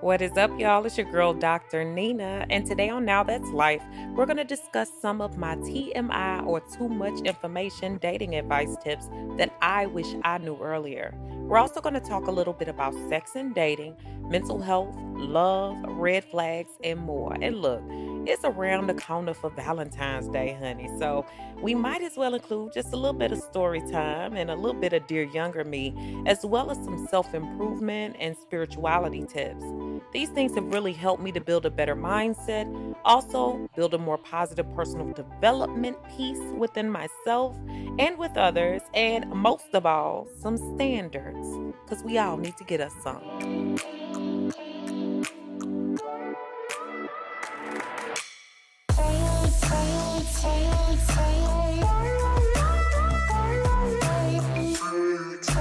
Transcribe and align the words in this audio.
What 0.00 0.22
is 0.22 0.36
up, 0.36 0.56
y'all? 0.60 0.86
It's 0.86 0.96
your 0.96 1.10
girl, 1.10 1.34
Dr. 1.34 1.82
Nina, 1.82 2.46
and 2.50 2.64
today 2.64 2.88
on 2.88 3.04
Now 3.04 3.24
That's 3.24 3.48
Life, 3.48 3.82
we're 4.14 4.26
going 4.26 4.36
to 4.36 4.44
discuss 4.44 4.88
some 5.02 5.20
of 5.20 5.36
my 5.36 5.56
TMI 5.56 6.46
or 6.46 6.60
too 6.60 6.88
much 6.88 7.20
information 7.22 7.98
dating 7.98 8.36
advice 8.36 8.76
tips 8.80 9.08
that 9.38 9.52
I 9.60 9.86
wish 9.86 10.06
I 10.22 10.38
knew 10.38 10.56
earlier. 10.62 11.12
We're 11.48 11.58
also 11.58 11.80
going 11.80 11.94
to 11.94 12.00
talk 12.00 12.28
a 12.28 12.30
little 12.30 12.52
bit 12.52 12.68
about 12.68 12.94
sex 13.08 13.32
and 13.34 13.52
dating, 13.56 13.96
mental 14.20 14.60
health, 14.60 14.94
love, 15.16 15.76
red 15.88 16.24
flags, 16.26 16.70
and 16.84 17.00
more. 17.00 17.36
And 17.42 17.56
look, 17.56 17.82
it's 18.26 18.44
around 18.44 18.86
the 18.86 18.94
corner 18.94 19.34
for 19.34 19.50
Valentine's 19.50 20.28
Day, 20.28 20.56
honey. 20.58 20.88
So 20.98 21.24
we 21.60 21.74
might 21.74 22.02
as 22.02 22.16
well 22.16 22.34
include 22.34 22.72
just 22.72 22.92
a 22.92 22.96
little 22.96 23.18
bit 23.18 23.32
of 23.32 23.38
story 23.38 23.80
time 23.90 24.36
and 24.36 24.50
a 24.50 24.54
little 24.54 24.80
bit 24.80 24.92
of 24.92 25.06
Dear 25.06 25.24
Younger 25.24 25.64
Me, 25.64 26.22
as 26.26 26.44
well 26.44 26.70
as 26.70 26.76
some 26.78 27.06
self 27.08 27.34
improvement 27.34 28.16
and 28.18 28.36
spirituality 28.36 29.24
tips. 29.26 29.64
These 30.12 30.30
things 30.30 30.54
have 30.54 30.72
really 30.72 30.92
helped 30.92 31.22
me 31.22 31.32
to 31.32 31.40
build 31.40 31.66
a 31.66 31.70
better 31.70 31.94
mindset, 31.94 32.66
also, 33.04 33.68
build 33.76 33.94
a 33.94 33.98
more 33.98 34.18
positive 34.18 34.66
personal 34.74 35.12
development 35.12 35.96
piece 36.16 36.40
within 36.56 36.90
myself 36.90 37.56
and 37.98 38.16
with 38.16 38.36
others, 38.36 38.82
and 38.94 39.28
most 39.30 39.66
of 39.74 39.86
all, 39.86 40.26
some 40.40 40.56
standards, 40.76 41.48
because 41.84 42.02
we 42.04 42.18
all 42.18 42.36
need 42.36 42.56
to 42.56 42.64
get 42.64 42.80
us 42.80 42.92
some. 43.02 43.76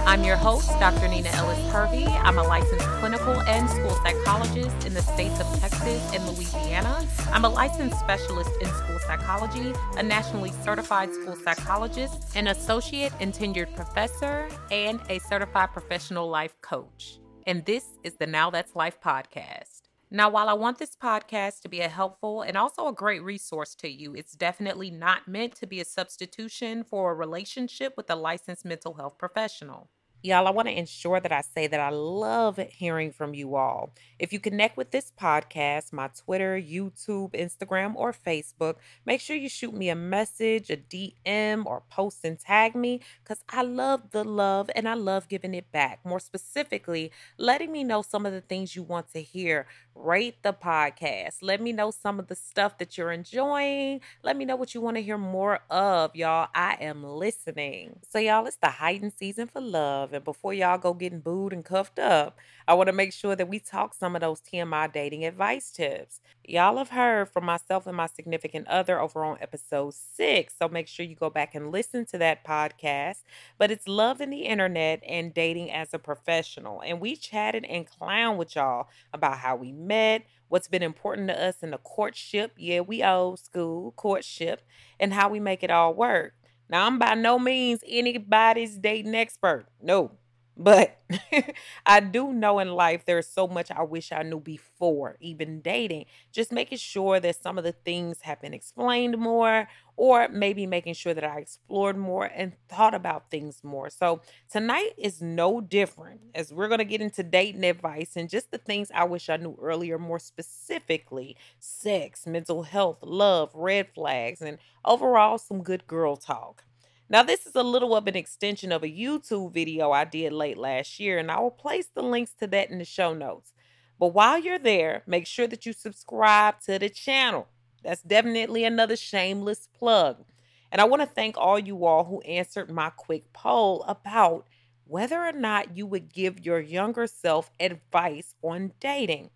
I'm 0.08 0.24
your 0.24 0.38
host, 0.38 0.70
Dr. 0.80 1.10
Nina 1.10 1.28
Ellis 1.34 1.60
Hervey. 1.70 2.06
I'm 2.06 2.38
a 2.38 2.44
licensed 2.44 2.86
clinical 3.00 3.42
and 3.42 3.70
school 3.70 3.94
psychologist 4.04 4.88
in 4.88 4.94
the 4.94 5.02
states 5.02 5.38
of 5.42 5.60
Texas 5.60 6.14
and 6.14 6.26
Louisiana. 6.30 7.06
I'm 7.34 7.44
a 7.44 7.50
licensed 7.50 8.00
specialist 8.00 8.50
in 8.62 8.68
school 8.70 9.00
psychology, 9.00 9.74
a 9.98 10.04
nationally 10.04 10.54
certified 10.64 11.14
school 11.14 11.36
psychologist, 11.36 12.36
an 12.38 12.48
associate 12.48 13.12
and 13.20 13.34
tenured 13.34 13.76
professor, 13.76 14.48
and 14.72 15.02
a 15.10 15.20
certified 15.20 15.74
professional 15.74 16.30
life 16.30 16.56
coach. 16.62 17.20
And 17.46 17.66
this 17.66 17.84
is 18.06 18.16
the 18.16 18.28
Now 18.28 18.50
That's 18.50 18.78
Life 18.78 19.02
podcast. 19.02 19.77
Now, 20.10 20.30
while 20.30 20.50
I 20.50 20.54
want 20.54 20.80
this 20.80 20.96
podcast 20.96 21.62
to 21.62 21.70
be 21.70 21.80
a 21.82 21.88
helpful 21.90 22.42
and 22.42 22.58
also 22.58 22.88
a 22.88 22.94
great 22.94 23.24
resource 23.24 23.74
to 23.76 23.90
you, 23.90 24.14
it's 24.16 24.34
definitely 24.36 24.90
not 24.92 25.28
meant 25.28 25.56
to 25.58 25.68
be 25.68 25.80
a 25.80 25.86
substitution 25.86 26.84
for 26.84 27.12
a 27.12 27.16
relationship 27.16 27.94
with 27.98 28.10
a 28.10 28.16
licensed 28.16 28.66
mental 28.66 28.96
health 28.96 29.18
professional. 29.18 29.90
Y'all, 30.28 30.46
I 30.46 30.50
want 30.50 30.68
to 30.68 30.78
ensure 30.78 31.22
that 31.22 31.32
I 31.32 31.40
say 31.40 31.68
that 31.68 31.80
I 31.80 31.88
love 31.88 32.60
hearing 32.74 33.14
from 33.14 33.34
you 33.34 33.56
all. 33.56 33.94
If 34.20 34.34
you 34.34 34.42
connect 34.42 34.76
with 34.76 34.92
this 34.92 35.10
podcast, 35.18 35.94
my 35.94 36.10
Twitter, 36.10 36.60
YouTube, 36.62 37.32
Instagram, 37.32 37.96
or 37.96 38.12
Facebook, 38.12 38.76
make 39.06 39.22
sure 39.22 39.38
you 39.38 39.48
shoot 39.48 39.74
me 39.74 39.88
a 39.88 39.96
message, 39.96 40.70
a 40.70 40.76
DM, 40.76 41.66
or 41.66 41.84
post 41.90 42.26
and 42.26 42.38
tag 42.38 42.76
me 42.76 43.00
because 43.24 43.42
I 43.48 43.62
love 43.62 44.12
the 44.12 44.26
love 44.26 44.70
and 44.76 44.90
I 44.90 44.96
love 44.96 45.30
giving 45.30 45.54
it 45.54 45.72
back. 45.72 46.02
More 46.04 46.20
specifically, 46.20 47.10
letting 47.38 47.72
me 47.72 47.86
know 47.86 48.02
some 48.02 48.26
of 48.26 48.34
the 48.34 48.42
things 48.42 48.76
you 48.76 48.84
want 48.84 49.14
to 49.14 49.22
hear. 49.22 49.66
Rate 49.96 50.44
the 50.44 50.54
podcast. 50.54 51.38
Let 51.42 51.62
me 51.62 51.72
know 51.72 51.90
some 51.90 52.20
of 52.20 52.28
the 52.28 52.36
stuff 52.36 52.78
that 52.80 52.98
you're 52.98 53.12
enjoying. 53.12 54.02
Let 54.24 54.36
me 54.36 54.46
know 54.46 54.58
what 54.58 54.76
you 54.76 54.82
want 54.82 54.98
to 54.98 55.02
hear 55.02 55.18
more 55.18 55.62
of, 55.70 56.16
y'all. 56.16 56.50
I 56.54 56.78
am 56.82 57.04
listening. 57.04 58.00
So, 58.10 58.20
y'all, 58.20 58.46
it's 58.46 58.58
the 58.58 58.68
heightened 58.68 59.14
season 59.14 59.48
for 59.48 59.62
love 59.62 60.14
Before 60.24 60.54
y'all 60.54 60.78
go 60.78 60.94
getting 60.94 61.20
booed 61.20 61.54
and 61.54 61.64
cuffed 61.64 62.00
up, 62.00 62.38
I 62.68 62.74
want 62.74 62.88
to 62.88 62.94
make 62.94 63.14
sure 63.14 63.36
that 63.36 63.48
we 63.48 63.60
talk 63.60 63.94
some 63.94 64.16
of 64.16 64.22
those 64.22 64.42
TMI 64.42 64.92
dating 64.92 65.26
advice 65.26 65.72
tips. 65.72 66.20
Y'all 66.44 66.78
have 66.78 66.90
heard 66.90 67.30
from 67.30 67.46
myself 67.46 67.88
and 67.88 67.96
my 67.96 68.08
significant 68.08 68.68
other 68.68 69.00
over 69.00 69.24
on 69.24 69.38
episode 69.42 69.94
six. 69.94 70.54
So 70.58 70.68
make 70.68 70.88
sure 70.88 71.06
you 71.06 71.16
go 71.16 71.30
back 71.30 71.56
and 71.56 71.72
listen 71.72 72.06
to 72.08 72.18
that 72.18 72.46
podcast. 72.46 73.24
But 73.58 73.72
it's 73.72 73.88
love 73.88 74.22
in 74.22 74.30
the 74.30 74.44
internet 74.44 75.02
and 75.08 75.34
dating 75.34 75.72
as 75.72 75.94
a 75.94 76.00
professional. 76.00 76.82
And 76.82 77.00
we 77.00 77.16
chatted 77.16 77.66
and 77.66 77.88
clown 77.88 78.38
with 78.38 78.56
y'all 78.56 78.88
about 79.14 79.38
how 79.40 79.56
we 79.56 79.72
met, 79.72 80.26
what's 80.48 80.68
been 80.68 80.84
important 80.84 81.28
to 81.30 81.42
us 81.42 81.58
in 81.62 81.72
the 81.72 81.78
courtship. 81.78 82.54
Yeah, 82.58 82.82
we 82.82 83.04
old 83.04 83.40
school 83.40 83.92
courtship, 83.92 84.62
and 85.00 85.14
how 85.14 85.30
we 85.30 85.40
make 85.40 85.64
it 85.64 85.72
all 85.72 85.94
work. 85.94 86.34
Now, 86.70 86.86
I'm 86.86 87.00
by 87.00 87.16
no 87.16 87.40
means 87.40 87.82
anybody's 87.88 88.78
dating 88.78 89.16
expert. 89.16 89.68
No. 89.82 90.12
But 90.58 90.98
I 91.86 92.00
do 92.00 92.34
know 92.34 92.58
in 92.60 92.70
life 92.70 93.06
there's 93.06 93.28
so 93.28 93.48
much 93.48 93.70
I 93.70 93.84
wish 93.84 94.12
I 94.12 94.24
knew 94.24 94.40
before 94.40 95.18
even 95.22 95.62
dating. 95.62 96.06
Just 96.32 96.52
making 96.52 96.80
sure 96.80 97.20
that 97.20 97.42
some 97.42 97.58
of 97.58 97.64
the 97.64 97.74
things 97.74 98.22
have 98.22 98.42
been 98.42 98.56
explained 98.56 99.18
more, 99.20 99.68
or 99.96 100.28
maybe 100.30 100.66
making 100.66 100.96
sure 100.96 101.14
that 101.14 101.24
I 101.24 101.38
explored 101.40 101.98
more 101.98 102.26
and 102.26 102.54
thought 102.70 102.96
about 102.96 103.30
things 103.30 103.64
more. 103.64 103.90
So 103.90 104.22
tonight 104.50 104.94
is 104.98 105.22
no 105.22 105.62
different 105.62 106.22
mm-hmm. 106.22 106.40
as 106.40 106.52
we're 106.52 106.68
going 106.68 106.80
to 106.80 106.86
get 106.86 107.02
into 107.02 107.24
dating 107.24 107.64
advice 107.64 108.16
and 108.16 108.30
just 108.30 108.52
the 108.52 108.58
things 108.58 108.92
I 108.94 109.04
wish 109.04 109.30
I 109.30 109.38
knew 109.38 109.58
earlier, 109.62 110.00
more 110.00 110.20
specifically 110.20 111.36
sex, 111.60 112.26
mental 112.26 112.64
health, 112.64 112.98
love, 113.04 113.52
red 113.54 113.90
flags, 113.94 114.42
and 114.42 114.58
overall 114.84 115.38
some 115.38 115.62
good 115.62 115.86
girl 115.88 116.16
talk. 116.16 116.64
Now, 117.10 117.24
this 117.24 117.46
is 117.46 117.56
a 117.56 117.64
little 117.64 117.96
of 117.96 118.08
an 118.08 118.18
extension 118.18 118.72
of 118.72 118.84
a 118.84 118.88
YouTube 118.88 119.54
video 119.54 119.92
I 119.92 120.04
did 120.04 120.34
late 120.34 120.58
last 120.58 121.00
year, 121.00 121.18
and 121.18 121.32
I 121.32 121.40
will 121.40 121.52
place 121.52 121.88
the 121.94 122.02
links 122.02 122.34
to 122.40 122.48
that 122.48 122.70
in 122.70 122.80
the 122.80 122.86
show 122.86 123.14
notes. 123.14 123.54
But 123.98 124.14
while 124.14 124.38
you're 124.38 124.60
there, 124.60 125.04
make 125.08 125.26
sure 125.26 125.48
that 125.48 125.66
you 125.66 125.72
subscribe 125.72 126.60
to 126.62 126.78
the 126.78 126.90
channel. 126.90 127.48
That's 127.84 128.02
definitely 128.02 128.66
another 128.66 128.98
shameless 128.98 129.70
plug. 129.78 130.26
And 130.70 130.82
I 130.82 130.86
want 130.86 131.02
to 131.02 131.08
thank 131.08 131.38
all 131.38 131.58
you 131.58 131.86
all 131.86 132.04
who 132.04 132.20
answered 132.22 132.70
my 132.70 132.90
quick 132.90 133.32
poll 133.32 133.84
about 133.84 134.46
whether 134.86 135.22
or 135.24 135.32
not 135.32 135.78
you 135.78 135.86
would 135.86 136.12
give 136.14 136.46
your 136.46 136.60
younger 136.60 137.08
self 137.08 137.52
advice 137.60 138.36
on 138.42 138.74
dating. 138.82 139.30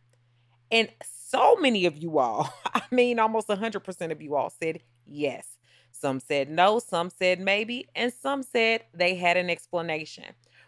And 0.69 0.89
so 1.03 1.55
many 1.55 1.85
of 1.85 1.97
you 1.97 2.19
all, 2.19 2.53
I 2.73 2.83
mean, 2.91 3.17
almost 3.17 3.47
100% 3.47 4.11
of 4.11 4.21
you 4.21 4.35
all 4.35 4.49
said 4.49 4.81
yes. 5.05 5.57
Some 6.01 6.19
said 6.19 6.49
no, 6.49 6.79
some 6.79 7.11
said 7.11 7.39
maybe, 7.39 7.87
and 7.95 8.11
some 8.11 8.41
said 8.41 8.85
they 8.91 9.13
had 9.15 9.37
an 9.37 9.51
explanation. 9.51 10.25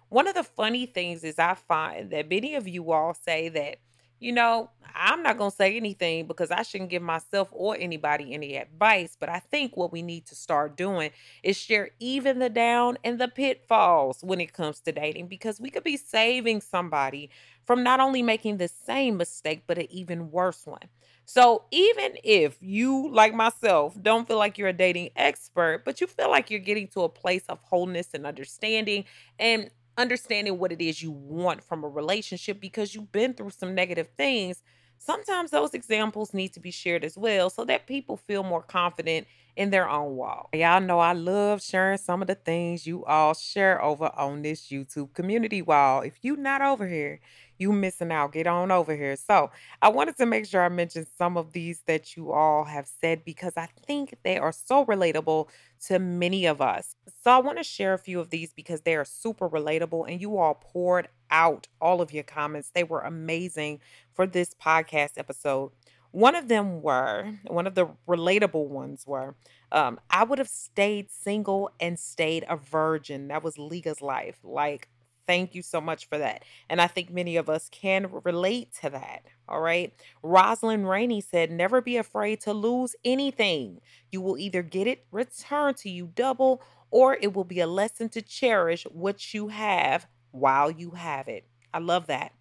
One 0.09 0.27
of 0.27 0.35
the 0.35 0.43
funny 0.43 0.85
things 0.85 1.23
is 1.23 1.39
I 1.39 1.55
find 1.55 2.11
that 2.11 2.29
many 2.29 2.53
of 2.53 2.67
you 2.67 2.91
all 2.91 3.15
say 3.15 3.49
that, 3.49 3.77
you 4.19 4.31
know, 4.31 4.69
I'm 4.93 5.23
not 5.23 5.39
going 5.39 5.49
to 5.49 5.55
say 5.55 5.75
anything 5.75 6.27
because 6.27 6.51
I 6.51 6.61
shouldn't 6.61 6.91
give 6.91 7.01
myself 7.01 7.49
or 7.51 7.75
anybody 7.79 8.31
any 8.31 8.57
advice. 8.57 9.17
But 9.19 9.29
I 9.29 9.39
think 9.39 9.75
what 9.75 9.91
we 9.91 10.03
need 10.03 10.27
to 10.27 10.35
start 10.35 10.77
doing 10.77 11.09
is 11.41 11.57
share 11.57 11.89
even 11.99 12.37
the 12.37 12.49
down 12.49 12.99
and 13.03 13.19
the 13.19 13.27
pitfalls 13.27 14.19
when 14.23 14.39
it 14.39 14.53
comes 14.53 14.81
to 14.81 14.91
dating 14.91 15.27
because 15.29 15.59
we 15.59 15.71
could 15.71 15.83
be 15.83 15.97
saving 15.97 16.61
somebody 16.61 17.31
from 17.65 17.83
not 17.83 17.99
only 17.99 18.21
making 18.21 18.57
the 18.57 18.67
same 18.67 19.17
mistake, 19.17 19.63
but 19.65 19.79
an 19.79 19.87
even 19.89 20.29
worse 20.29 20.67
one. 20.67 20.89
So 21.25 21.63
even 21.71 22.17
if 22.23 22.57
you, 22.61 23.09
like 23.11 23.33
myself, 23.33 23.95
don't 24.01 24.27
feel 24.27 24.37
like 24.37 24.57
you're 24.57 24.67
a 24.67 24.73
dating 24.73 25.11
expert, 25.15 25.83
but 25.85 26.01
you 26.01 26.07
feel 26.07 26.29
like 26.29 26.51
you're 26.51 26.59
getting 26.59 26.87
to 26.89 27.01
a 27.03 27.09
place 27.09 27.43
of 27.47 27.59
wholeness 27.63 28.09
and 28.13 28.25
understanding 28.25 29.05
and 29.39 29.69
understanding 29.97 30.57
what 30.57 30.71
it 30.71 30.81
is 30.81 31.01
you 31.01 31.11
want 31.11 31.63
from 31.63 31.83
a 31.83 31.87
relationship 31.87 32.59
because 32.59 32.93
you've 32.93 33.11
been 33.11 33.33
through 33.33 33.51
some 33.51 33.75
negative 33.75 34.09
things, 34.17 34.63
sometimes 34.97 35.51
those 35.51 35.73
examples 35.73 36.33
need 36.33 36.49
to 36.53 36.59
be 36.59 36.71
shared 36.71 37.03
as 37.03 37.17
well 37.17 37.49
so 37.49 37.65
that 37.65 37.87
people 37.87 38.17
feel 38.17 38.43
more 38.43 38.61
confident 38.61 39.27
in 39.55 39.69
their 39.69 39.87
own 39.87 40.15
walk. 40.15 40.49
Y'all 40.53 40.81
know 40.81 40.99
I 40.99 41.13
love 41.13 41.61
sharing 41.61 41.97
some 41.97 42.21
of 42.21 42.27
the 42.27 42.35
things 42.35 42.87
you 42.87 43.05
all 43.05 43.33
share 43.35 43.81
over 43.83 44.11
on 44.15 44.41
this 44.41 44.69
YouTube 44.69 45.13
community 45.13 45.61
wall. 45.61 46.01
If 46.01 46.17
you 46.23 46.35
not 46.35 46.61
over 46.61 46.87
here, 46.87 47.19
you 47.57 47.71
missing 47.71 48.11
out. 48.11 48.33
Get 48.33 48.47
on 48.47 48.71
over 48.71 48.95
here. 48.95 49.15
So 49.15 49.51
I 49.81 49.89
wanted 49.89 50.17
to 50.17 50.25
make 50.25 50.45
sure 50.45 50.63
I 50.63 50.69
mentioned 50.69 51.07
some 51.17 51.37
of 51.37 51.53
these 51.53 51.81
that 51.87 52.15
you 52.17 52.31
all 52.31 52.63
have 52.65 52.87
said 52.87 53.23
because 53.25 53.53
I 53.57 53.67
think 53.85 54.15
they 54.23 54.37
are 54.37 54.51
so 54.51 54.85
relatable 54.85 55.49
to 55.87 55.99
many 55.99 56.45
of 56.45 56.61
us. 56.61 56.95
So 57.23 57.31
I 57.31 57.39
want 57.39 57.57
to 57.57 57.63
share 57.63 57.93
a 57.93 57.99
few 57.99 58.19
of 58.19 58.29
these 58.29 58.53
because 58.53 58.81
they 58.81 58.95
are 58.95 59.05
super 59.05 59.49
relatable 59.49 60.09
and 60.09 60.21
you 60.21 60.37
all 60.37 60.55
poured 60.55 61.07
out 61.29 61.67
all 61.81 62.01
of 62.01 62.13
your 62.13 62.23
comments. 62.23 62.71
They 62.73 62.83
were 62.83 63.01
amazing 63.01 63.79
for 64.13 64.25
this 64.27 64.53
podcast 64.53 65.17
episode. 65.17 65.71
One 66.11 66.35
of 66.35 66.47
them 66.47 66.83
were, 66.83 67.39
one 67.47 67.65
of 67.65 67.73
the 67.73 67.87
relatable 68.07 68.67
ones 68.67 69.07
were, 69.07 69.35
um, 69.71 69.99
I 70.11 70.23
would 70.23 70.37
have 70.37 70.47
stayed 70.47 71.09
single 71.11 71.71
and 71.79 71.97
stayed 71.97 72.45
a 72.47 72.55
virgin. 72.55 73.29
That 73.29 73.43
was 73.43 73.57
Liga's 73.57 73.99
life. 73.99 74.37
Like, 74.43 74.89
Thank 75.25 75.55
you 75.55 75.61
so 75.61 75.79
much 75.79 76.09
for 76.09 76.17
that. 76.17 76.43
And 76.69 76.81
I 76.81 76.87
think 76.87 77.09
many 77.09 77.37
of 77.37 77.49
us 77.49 77.69
can 77.69 78.09
relate 78.25 78.73
to 78.81 78.89
that. 78.89 79.23
All 79.47 79.61
right. 79.61 79.93
Rosalind 80.21 80.89
Rainey 80.89 81.21
said, 81.21 81.49
Never 81.49 81.81
be 81.81 81.95
afraid 81.97 82.41
to 82.41 82.53
lose 82.53 82.95
anything. 83.05 83.79
You 84.11 84.21
will 84.21 84.37
either 84.37 84.61
get 84.63 84.87
it 84.87 85.05
returned 85.11 85.77
to 85.77 85.89
you 85.89 86.07
double, 86.13 86.61
or 86.91 87.15
it 87.21 87.33
will 87.33 87.45
be 87.45 87.61
a 87.61 87.67
lesson 87.67 88.09
to 88.09 88.21
cherish 88.21 88.83
what 88.91 89.33
you 89.33 89.47
have 89.47 90.07
while 90.31 90.69
you 90.69 90.91
have 90.91 91.27
it. 91.29 91.45
I 91.73 91.79
love 91.79 92.07
that. 92.07 92.33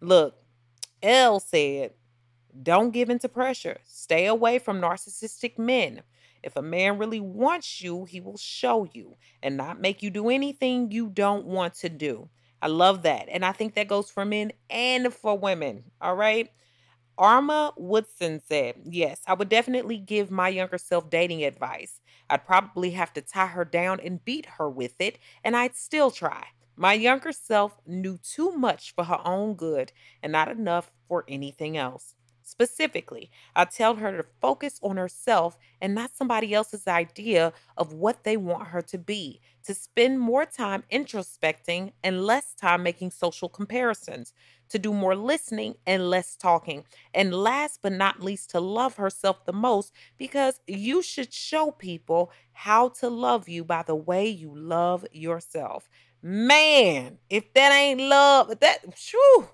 Look, 0.00 0.36
L 1.02 1.40
said, 1.40 1.92
Don't 2.62 2.90
give 2.92 3.10
in 3.10 3.18
to 3.20 3.28
pressure. 3.28 3.78
Stay 3.84 4.26
away 4.26 4.58
from 4.58 4.80
narcissistic 4.80 5.58
men. 5.58 6.02
If 6.42 6.56
a 6.56 6.62
man 6.62 6.98
really 6.98 7.20
wants 7.20 7.80
you, 7.82 8.04
he 8.04 8.20
will 8.20 8.36
show 8.38 8.88
you 8.92 9.16
and 9.42 9.56
not 9.56 9.80
make 9.80 10.02
you 10.02 10.10
do 10.10 10.28
anything 10.30 10.90
you 10.90 11.08
don't 11.08 11.46
want 11.46 11.74
to 11.76 11.88
do. 11.88 12.28
I 12.60 12.68
love 12.68 13.02
that. 13.02 13.28
And 13.30 13.44
I 13.44 13.52
think 13.52 13.74
that 13.74 13.88
goes 13.88 14.10
for 14.10 14.24
men 14.24 14.52
and 14.68 15.12
for 15.12 15.38
women. 15.38 15.84
All 16.00 16.14
right. 16.16 16.50
Arma 17.18 17.72
Woodson 17.76 18.40
said, 18.40 18.76
Yes, 18.84 19.20
I 19.26 19.34
would 19.34 19.48
definitely 19.48 19.98
give 19.98 20.30
my 20.30 20.48
younger 20.48 20.78
self 20.78 21.10
dating 21.10 21.44
advice. 21.44 22.00
I'd 22.30 22.46
probably 22.46 22.90
have 22.92 23.12
to 23.14 23.22
tie 23.22 23.46
her 23.48 23.64
down 23.64 24.00
and 24.00 24.24
beat 24.24 24.46
her 24.58 24.68
with 24.70 24.94
it, 25.00 25.18
and 25.44 25.56
I'd 25.56 25.76
still 25.76 26.10
try. 26.10 26.46
My 26.76 26.94
younger 26.94 27.32
self 27.32 27.80
knew 27.86 28.18
too 28.18 28.52
much 28.52 28.94
for 28.94 29.04
her 29.04 29.20
own 29.24 29.54
good 29.54 29.92
and 30.22 30.32
not 30.32 30.48
enough 30.48 30.92
for 31.08 31.24
anything 31.28 31.76
else. 31.76 32.14
Specifically, 32.48 33.30
I 33.54 33.66
tell 33.66 33.96
her 33.96 34.16
to 34.16 34.26
focus 34.40 34.80
on 34.82 34.96
herself 34.96 35.58
and 35.82 35.94
not 35.94 36.16
somebody 36.16 36.54
else's 36.54 36.86
idea 36.86 37.52
of 37.76 37.92
what 37.92 38.24
they 38.24 38.38
want 38.38 38.68
her 38.68 38.80
to 38.82 38.96
be, 38.98 39.40
to 39.64 39.74
spend 39.74 40.18
more 40.18 40.46
time 40.46 40.82
introspecting 40.90 41.92
and 42.02 42.24
less 42.24 42.54
time 42.54 42.82
making 42.82 43.10
social 43.10 43.50
comparisons, 43.50 44.32
to 44.70 44.78
do 44.78 44.92
more 44.94 45.14
listening 45.14 45.74
and 45.86 46.08
less 46.08 46.36
talking. 46.36 46.84
And 47.14 47.34
last 47.34 47.80
but 47.82 47.92
not 47.92 48.22
least, 48.22 48.50
to 48.50 48.60
love 48.60 48.96
herself 48.96 49.44
the 49.44 49.52
most 49.52 49.92
because 50.16 50.60
you 50.66 51.02
should 51.02 51.32
show 51.32 51.70
people 51.70 52.30
how 52.52 52.88
to 53.00 53.08
love 53.08 53.48
you 53.48 53.62
by 53.64 53.82
the 53.82 53.94
way 53.94 54.26
you 54.26 54.54
love 54.56 55.06
yourself. 55.12 55.88
Man, 56.22 57.18
if 57.30 57.52
that 57.54 57.72
ain't 57.72 58.00
love, 58.00 58.58
that 58.60 58.78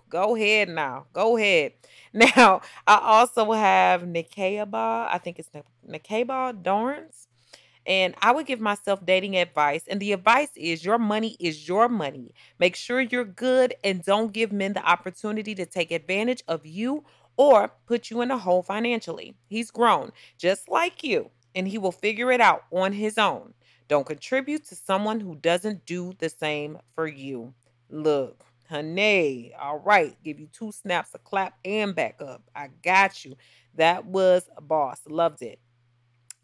go 0.09 0.35
ahead 0.35 0.69
now. 0.71 1.07
Go 1.13 1.37
ahead. 1.37 1.73
Now, 2.17 2.61
I 2.87 3.01
also 3.03 3.51
have 3.51 4.03
Nikaba, 4.03 5.09
I 5.11 5.19
think 5.19 5.41
it's 5.41 5.51
Nikaba 5.85 6.63
Dorns. 6.63 7.27
And 7.87 8.15
I 8.23 8.33
would 8.33 8.47
give 8.47 8.61
myself 8.61 9.05
dating 9.05 9.37
advice. 9.37 9.83
And 9.89 10.01
the 10.01 10.13
advice 10.13 10.51
is 10.57 10.85
your 10.85 10.99
money 10.99 11.37
is 11.41 11.69
your 11.69 11.89
money. 11.89 12.33
Make 12.59 12.77
sure 12.77 13.01
you're 13.01 13.25
good 13.25 13.75
and 13.83 14.05
don't 14.05 14.33
give 14.33 14.53
men 14.53 14.75
the 14.75 14.89
opportunity 14.89 15.57
to 15.57 15.67
take 15.67 15.91
advantage 15.91 16.45
of 16.47 16.65
you 16.65 17.05
or 17.37 17.73
put 17.87 18.11
you 18.11 18.21
in 18.23 18.31
a 18.31 18.39
hole 18.39 18.63
financially. 18.63 19.35
He's 19.49 19.71
grown 19.73 20.13
just 20.39 20.69
like 20.69 21.03
you, 21.03 21.31
and 21.55 21.67
he 21.67 21.79
will 21.79 21.93
figure 21.93 22.31
it 22.31 22.41
out 22.41 22.63
on 22.71 22.93
his 22.93 23.19
own. 23.19 23.55
Don't 23.89 24.07
contribute 24.07 24.65
to 24.67 24.75
someone 24.75 25.21
who 25.21 25.37
doesn't 25.37 25.85
do 25.85 26.15
the 26.19 26.29
same 26.29 26.79
for 26.95 27.07
you. 27.07 27.53
Look, 27.91 28.43
honey, 28.69 29.53
all 29.61 29.79
right, 29.79 30.17
give 30.25 30.41
you 30.41 30.49
two 30.53 30.73
snaps, 30.73 31.11
a 31.15 31.19
clap, 31.19 31.59
and 31.65 31.95
back 31.95 32.21
up. 32.21 32.43
I 32.57 32.69
got 32.83 33.25
you. 33.25 33.37
That 33.75 34.07
was 34.07 34.49
boss. 34.63 35.01
Loved 35.07 35.43
it. 35.43 35.59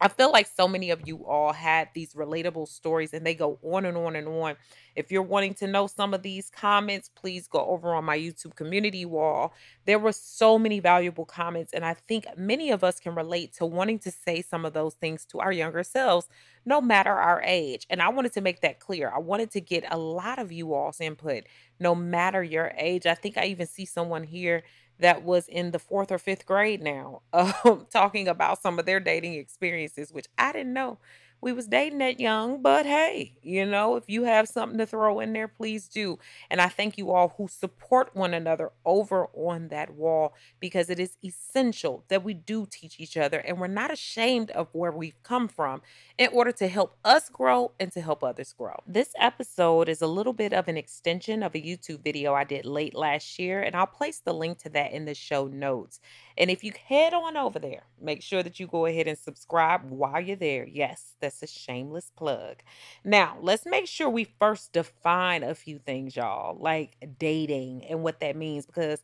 I 0.02 0.08
feel 0.08 0.32
like 0.32 0.46
so 0.46 0.66
many 0.66 0.90
of 0.90 1.06
you 1.06 1.26
all 1.26 1.52
had 1.52 1.90
these 1.94 2.14
relatable 2.14 2.68
stories 2.68 3.12
and 3.12 3.26
they 3.26 3.34
go 3.34 3.58
on 3.62 3.84
and 3.84 3.96
on 3.98 4.16
and 4.16 4.26
on. 4.28 4.56
If 4.96 5.12
you're 5.12 5.22
wanting 5.22 5.54
to 5.54 5.66
know 5.66 5.86
some 5.86 6.14
of 6.14 6.22
these 6.22 6.48
comments, 6.50 7.10
please 7.14 7.46
go 7.46 7.64
over 7.66 7.94
on 7.94 8.04
my 8.04 8.16
YouTube 8.18 8.54
community 8.56 9.04
wall. 9.04 9.52
There 9.84 9.98
were 9.98 10.12
so 10.12 10.58
many 10.58 10.80
valuable 10.80 11.26
comments, 11.26 11.72
and 11.74 11.84
I 11.84 11.94
think 12.08 12.26
many 12.36 12.70
of 12.70 12.82
us 12.82 12.98
can 12.98 13.14
relate 13.14 13.52
to 13.54 13.66
wanting 13.66 13.98
to 14.00 14.10
say 14.10 14.40
some 14.42 14.64
of 14.64 14.72
those 14.72 14.94
things 14.94 15.24
to 15.26 15.40
our 15.40 15.52
younger 15.52 15.82
selves, 15.84 16.28
no 16.64 16.80
matter 16.80 17.12
our 17.12 17.42
age. 17.44 17.86
And 17.90 18.00
I 18.00 18.08
wanted 18.08 18.32
to 18.34 18.40
make 18.40 18.60
that 18.62 18.80
clear. 18.80 19.10
I 19.14 19.18
wanted 19.18 19.50
to 19.52 19.60
get 19.60 19.84
a 19.90 19.98
lot 19.98 20.38
of 20.38 20.50
you 20.50 20.72
all's 20.74 21.00
input, 21.00 21.44
no 21.78 21.94
matter 21.94 22.42
your 22.42 22.72
age. 22.76 23.06
I 23.06 23.14
think 23.14 23.36
I 23.36 23.46
even 23.46 23.66
see 23.66 23.84
someone 23.84 24.24
here 24.24 24.62
that 25.00 25.22
was 25.24 25.48
in 25.48 25.72
the 25.72 25.78
fourth 25.78 26.12
or 26.12 26.18
fifth 26.18 26.46
grade 26.46 26.82
now, 26.82 27.22
um, 27.32 27.86
talking 27.92 28.28
about 28.28 28.62
some 28.62 28.78
of 28.78 28.86
their 28.86 29.00
dating 29.00 29.34
experiences, 29.34 30.12
which 30.12 30.26
I 30.38 30.52
didn't 30.52 30.72
know 30.74 30.98
we 31.40 31.52
was 31.52 31.66
dating 31.66 31.98
that 31.98 32.20
young, 32.20 32.60
but 32.60 32.84
hey, 32.84 33.34
you 33.42 33.64
know, 33.64 33.96
if 33.96 34.04
you 34.08 34.24
have 34.24 34.48
something 34.48 34.78
to 34.78 34.86
throw 34.86 35.20
in 35.20 35.32
there, 35.32 35.48
please 35.48 35.88
do. 35.88 36.18
And 36.50 36.60
I 36.60 36.68
thank 36.68 36.98
you 36.98 37.10
all 37.10 37.34
who 37.36 37.48
support 37.48 38.14
one 38.14 38.34
another 38.34 38.72
over 38.84 39.28
on 39.34 39.68
that 39.68 39.94
wall 39.94 40.34
because 40.60 40.90
it 40.90 41.00
is 41.00 41.16
essential 41.24 42.04
that 42.08 42.22
we 42.22 42.34
do 42.34 42.66
teach 42.70 43.00
each 43.00 43.16
other 43.16 43.38
and 43.38 43.58
we're 43.58 43.68
not 43.68 43.90
ashamed 43.90 44.50
of 44.50 44.68
where 44.72 44.92
we've 44.92 45.22
come 45.22 45.48
from 45.48 45.80
in 46.18 46.28
order 46.32 46.52
to 46.52 46.68
help 46.68 46.96
us 47.04 47.30
grow 47.30 47.72
and 47.80 47.90
to 47.92 48.00
help 48.02 48.22
others 48.22 48.52
grow. 48.52 48.82
This 48.86 49.12
episode 49.18 49.88
is 49.88 50.02
a 50.02 50.06
little 50.06 50.34
bit 50.34 50.52
of 50.52 50.68
an 50.68 50.76
extension 50.76 51.42
of 51.42 51.54
a 51.54 51.62
YouTube 51.62 52.04
video 52.04 52.34
I 52.34 52.44
did 52.44 52.66
late 52.66 52.94
last 52.94 53.38
year, 53.38 53.62
and 53.62 53.74
I'll 53.74 53.86
place 53.86 54.20
the 54.22 54.34
link 54.34 54.58
to 54.58 54.68
that 54.70 54.92
in 54.92 55.06
the 55.06 55.14
show 55.14 55.46
notes. 55.46 56.00
And 56.36 56.50
if 56.50 56.64
you 56.64 56.72
head 56.88 57.14
on 57.14 57.36
over 57.36 57.58
there, 57.58 57.84
make 58.00 58.22
sure 58.22 58.42
that 58.42 58.60
you 58.60 58.66
go 58.66 58.86
ahead 58.86 59.06
and 59.06 59.18
subscribe 59.18 59.82
while 59.90 60.20
you're 60.20 60.36
there. 60.36 60.66
Yes, 60.66 61.14
a 61.42 61.46
shameless 61.46 62.10
plug. 62.16 62.56
Now, 63.04 63.36
let's 63.40 63.66
make 63.66 63.86
sure 63.86 64.08
we 64.08 64.24
first 64.24 64.72
define 64.72 65.42
a 65.42 65.54
few 65.54 65.78
things, 65.78 66.16
y'all, 66.16 66.56
like 66.58 66.96
dating 67.18 67.84
and 67.86 68.02
what 68.02 68.20
that 68.20 68.36
means, 68.36 68.66
because 68.66 69.02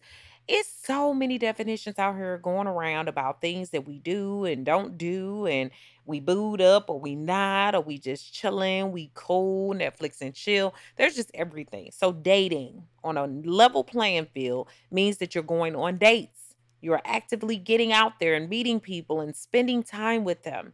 it's 0.48 0.68
so 0.84 1.12
many 1.12 1.38
definitions 1.38 1.98
out 1.98 2.16
here 2.16 2.38
going 2.38 2.66
around 2.68 3.08
about 3.08 3.40
things 3.40 3.70
that 3.70 3.86
we 3.86 3.98
do 3.98 4.44
and 4.44 4.64
don't 4.64 4.96
do 4.96 5.46
and 5.46 5.70
we 6.04 6.20
booed 6.20 6.60
up 6.60 6.88
or 6.88 7.00
we 7.00 7.16
not 7.16 7.74
or 7.74 7.80
we 7.80 7.98
just 7.98 8.32
chilling 8.32 8.92
we 8.92 9.10
cool 9.14 9.74
netflix 9.74 10.20
and 10.20 10.34
chill 10.34 10.72
there's 10.96 11.16
just 11.16 11.32
everything 11.34 11.90
so 11.92 12.12
dating 12.12 12.84
on 13.02 13.16
a 13.16 13.26
level 13.26 13.82
playing 13.82 14.26
field 14.26 14.68
means 14.90 15.16
that 15.16 15.34
you're 15.34 15.42
going 15.42 15.74
on 15.74 15.96
dates 15.96 16.54
you 16.80 16.92
are 16.92 17.02
actively 17.04 17.56
getting 17.56 17.92
out 17.92 18.20
there 18.20 18.34
and 18.34 18.48
meeting 18.48 18.80
people 18.80 19.20
and 19.20 19.34
spending 19.34 19.82
time 19.82 20.24
with 20.24 20.42
them. 20.44 20.72